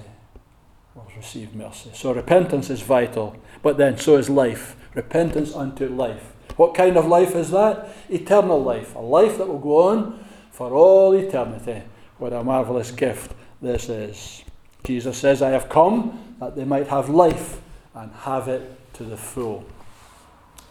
Will 0.96 1.12
receive 1.18 1.54
mercy. 1.54 1.92
So 1.94 2.14
repentance 2.14 2.70
is 2.70 2.82
vital, 2.82 3.36
but 3.62 3.78
then 3.78 3.98
so 3.98 4.16
is 4.16 4.30
life. 4.30 4.78
Repentance 4.94 5.54
unto 5.54 5.88
life. 5.90 6.34
What 6.56 6.74
kind 6.74 6.96
of 6.96 7.06
life 7.06 7.36
is 7.36 7.52
that? 7.52 7.90
Eternal 8.10 8.64
life. 8.64 8.96
A 8.96 9.00
life 9.00 9.38
that 9.38 9.48
will 9.48 9.60
go 9.60 9.90
on 9.90 10.26
for 10.52 10.74
all 10.74 11.12
eternity. 11.14 11.84
What 12.18 12.32
a 12.32 12.42
marvellous 12.44 12.92
gift 12.92 13.34
this 13.62 13.90
is. 13.90 14.44
Jesus 14.86 15.18
says, 15.18 15.42
I 15.42 15.50
have 15.50 15.68
come 15.68 16.36
that 16.40 16.56
they 16.56 16.64
might 16.64 16.88
have 16.88 17.10
life 17.10 17.60
and 17.94 18.14
have 18.14 18.48
it 18.48 18.94
to 18.94 19.04
the 19.04 19.18
full. 19.18 19.66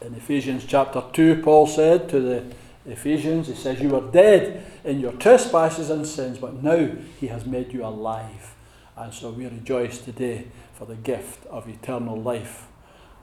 In 0.01 0.15
Ephesians 0.15 0.65
chapter 0.67 1.03
2, 1.13 1.43
Paul 1.43 1.67
said 1.67 2.09
to 2.09 2.21
the 2.21 2.45
Ephesians, 2.87 3.49
he 3.49 3.55
says, 3.55 3.81
You 3.81 3.91
were 3.91 4.11
dead 4.11 4.65
in 4.85 5.01
your 5.01 5.13
trespasses 5.13 5.91
and 5.91 6.07
sins, 6.07 6.39
but 6.39 6.63
now 6.63 6.93
he 7.21 7.27
has 7.27 7.45
made 7.45 7.75
you 7.75 7.85
alive. 7.85 8.54
And 8.97 9.13
so 9.13 9.31
we 9.31 9.47
rejoice 9.47 9.99
today 9.99 10.49
for 10.73 10.87
the 10.87 10.95
gift 10.95 11.47
of 11.47 11.69
eternal 11.69 12.21
life. 12.21 12.69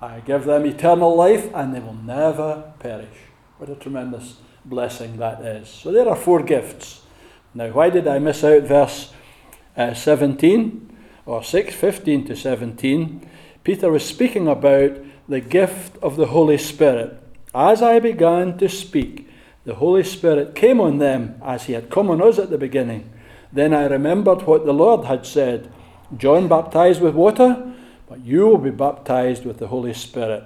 I 0.02 0.20
give 0.20 0.46
them 0.46 0.66
eternal 0.66 1.16
life 1.16 1.50
and 1.54 1.74
they 1.74 1.80
will 1.80 1.94
never 1.94 2.74
perish. 2.80 3.18
What 3.58 3.70
a 3.70 3.76
tremendous 3.76 4.38
blessing 4.66 5.18
that 5.18 5.42
is. 5.42 5.70
So 5.70 5.92
there 5.92 6.10
are 6.10 6.16
four 6.16 6.44
gifts. 6.44 7.02
Now, 7.54 7.70
why 7.70 7.90
did 7.90 8.08
I 8.08 8.20
miss 8.20 8.44
out 8.44 8.64
verse 8.64 9.14
uh, 9.76 9.94
17 9.94 10.92
or 11.26 11.44
6 11.44 11.76
15 11.76 12.26
to 12.28 12.36
17, 12.36 13.30
Peter 13.64 13.92
was 13.92 14.06
speaking 14.06 14.48
about 14.48 14.98
the 15.30 15.40
gift 15.40 15.98
of 15.98 16.18
the 16.18 16.28
Holy 16.28 16.58
Spirit. 16.58 17.22
As 17.54 17.82
I 17.82 18.00
began 18.00 18.58
to 18.58 18.68
speak, 18.68 19.30
the 19.66 19.76
Holy 19.76 20.04
Spirit 20.04 20.56
came 20.56 20.82
on 20.82 20.98
them 20.98 21.40
as 21.44 21.66
he 21.66 21.74
had 21.74 21.90
come 21.90 22.10
on 22.10 22.22
us 22.22 22.40
at 22.40 22.50
the 22.50 22.58
beginning. 22.58 23.12
Then 23.54 23.74
I 23.74 23.86
remembered 23.86 24.44
what 24.44 24.66
the 24.66 24.74
Lord 24.74 25.06
had 25.06 25.26
said 25.26 25.72
John 26.18 26.48
baptized 26.48 27.02
with 27.02 27.16
water, 27.16 27.72
but 28.08 28.20
you 28.22 28.46
will 28.48 28.58
be 28.58 28.72
baptized 28.72 29.46
with 29.46 29.60
the 29.60 29.68
Holy 29.68 29.94
Spirit. 29.94 30.44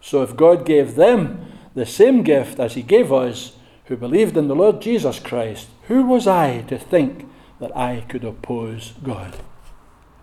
So 0.00 0.22
if 0.22 0.36
God 0.36 0.66
gave 0.66 0.96
them 0.96 1.46
the 1.74 1.86
same 1.86 2.22
gift 2.22 2.58
as 2.58 2.74
he 2.74 2.82
gave 2.82 3.12
us, 3.12 3.52
who 3.86 3.96
believed 3.96 4.36
in 4.36 4.48
the 4.48 4.56
Lord 4.56 4.80
Jesus 4.80 5.18
Christ, 5.18 5.68
who 5.88 6.04
was 6.04 6.26
I 6.26 6.62
to 6.62 6.78
think 6.78 7.28
that 7.60 7.76
I 7.76 8.04
could 8.08 8.24
oppose 8.24 8.94
God? 9.02 9.36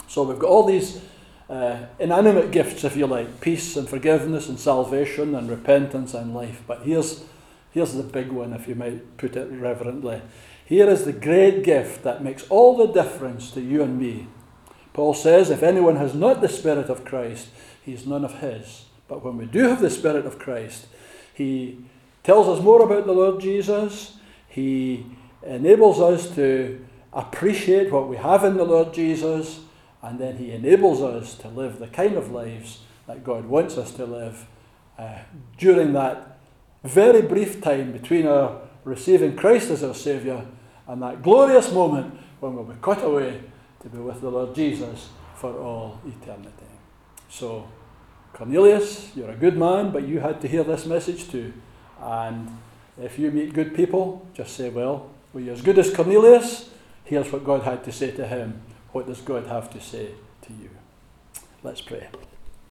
So 0.08 0.24
we've 0.24 0.40
got 0.40 0.50
all 0.50 0.66
these 0.66 1.02
uh, 1.50 1.86
inanimate 2.00 2.52
gifts, 2.52 2.84
if 2.84 2.96
you 2.96 3.08
like 3.08 3.40
peace 3.40 3.78
and 3.78 3.88
forgiveness 3.88 4.50
and 4.50 4.60
salvation 4.60 5.36
and 5.36 5.50
repentance 5.50 6.14
and 6.14 6.34
life. 6.34 6.64
But 6.66 6.82
here's, 6.84 7.24
here's 7.72 7.94
the 7.94 8.04
big 8.04 8.30
one, 8.30 8.54
if 8.54 8.68
you 8.68 8.76
might 8.76 9.18
put 9.18 9.36
it 9.36 9.50
reverently. 9.52 10.22
Here 10.72 10.90
is 10.90 11.04
the 11.04 11.12
great 11.12 11.66
gift 11.66 12.04
that 12.04 12.24
makes 12.24 12.48
all 12.48 12.78
the 12.78 12.88
difference 12.88 13.52
to 13.52 13.60
you 13.60 13.84
and 13.84 14.00
me. 14.00 14.28
Paul 14.94 15.14
says, 15.14 15.50
If 15.50 15.64
anyone 15.64 15.98
has 15.98 16.16
not 16.16 16.40
the 16.40 16.48
Spirit 16.48 16.90
of 16.90 17.04
Christ, 17.04 17.50
he 17.84 17.92
is 17.92 18.08
none 18.08 18.24
of 18.24 18.40
his. 18.40 18.86
But 19.10 19.22
when 19.22 19.36
we 19.36 19.48
do 19.48 19.68
have 19.68 19.82
the 19.82 19.90
Spirit 19.90 20.26
of 20.26 20.40
Christ, 20.40 20.88
he 21.34 21.80
tells 22.24 22.48
us 22.48 22.64
more 22.64 22.82
about 22.82 23.06
the 23.06 23.12
Lord 23.12 23.42
Jesus. 23.42 24.16
He 24.48 25.08
enables 25.44 26.00
us 26.00 26.34
to 26.36 26.80
appreciate 27.12 27.92
what 27.92 28.08
we 28.08 28.16
have 28.16 28.46
in 28.46 28.56
the 28.56 28.64
Lord 28.64 28.94
Jesus 28.94 29.60
and 30.02 30.20
then 30.20 30.38
He 30.38 30.52
enables 30.52 31.02
us 31.02 31.36
to 31.40 31.50
live 31.50 31.80
the 31.80 31.88
kind 31.88 32.16
of 32.16 32.32
lives 32.32 32.80
that 33.08 33.26
God 33.26 33.46
wants 33.46 33.78
us 33.78 33.92
to 33.96 34.06
live 34.06 34.48
uh, 34.98 35.20
during 35.58 35.92
that 35.92 36.40
very 36.86 37.22
brief 37.22 37.62
time 37.62 37.92
between 37.92 38.26
our 38.26 38.62
receiving 38.86 39.36
Christ 39.36 39.70
as 39.70 39.84
our 39.84 39.94
Saviour 39.94 40.46
and 40.88 41.02
that 41.02 41.22
glorious 41.22 41.72
moment 41.72 42.18
when 42.40 42.56
we'll 42.56 42.64
be 42.64 42.76
caught 42.82 43.04
away 43.04 43.42
to 43.82 43.90
be 43.90 43.98
with 43.98 44.22
the 44.22 44.30
Lord 44.30 44.56
Jesus 44.56 45.10
for 45.36 45.58
all 45.58 46.00
eternity. 46.06 46.72
So, 47.30 47.68
Cornelius, 48.34 49.12
you're 49.16 49.32
a 49.32 49.36
good 49.36 49.58
man, 49.58 49.92
but 49.92 50.08
you 50.08 50.20
had 50.20 50.42
to 50.42 50.48
hear 50.48 50.64
this 50.64 50.86
message 50.86 51.30
too. 51.30 51.54
And 52.00 52.58
if 53.02 53.18
you 53.18 53.32
meet 53.32 53.54
good 53.54 53.76
people, 53.76 54.28
just 54.34 54.56
say, 54.56 54.70
Well, 54.70 55.10
were 55.34 55.42
you 55.42 55.52
as 55.52 55.62
good 55.62 55.80
as 55.80 55.94
Cornelius? 55.94 56.70
Here's 57.04 57.32
what 57.32 57.44
God 57.44 57.64
had 57.64 57.84
to 57.86 57.92
say 57.92 58.12
to 58.12 58.28
him. 58.28 58.62
What 58.92 59.08
does 59.08 59.22
God 59.22 59.48
have 59.48 59.70
to 59.72 59.82
say 59.82 60.12
to 60.44 60.54
you? 60.54 60.70
Let's 61.64 61.82
pray. 61.82 62.08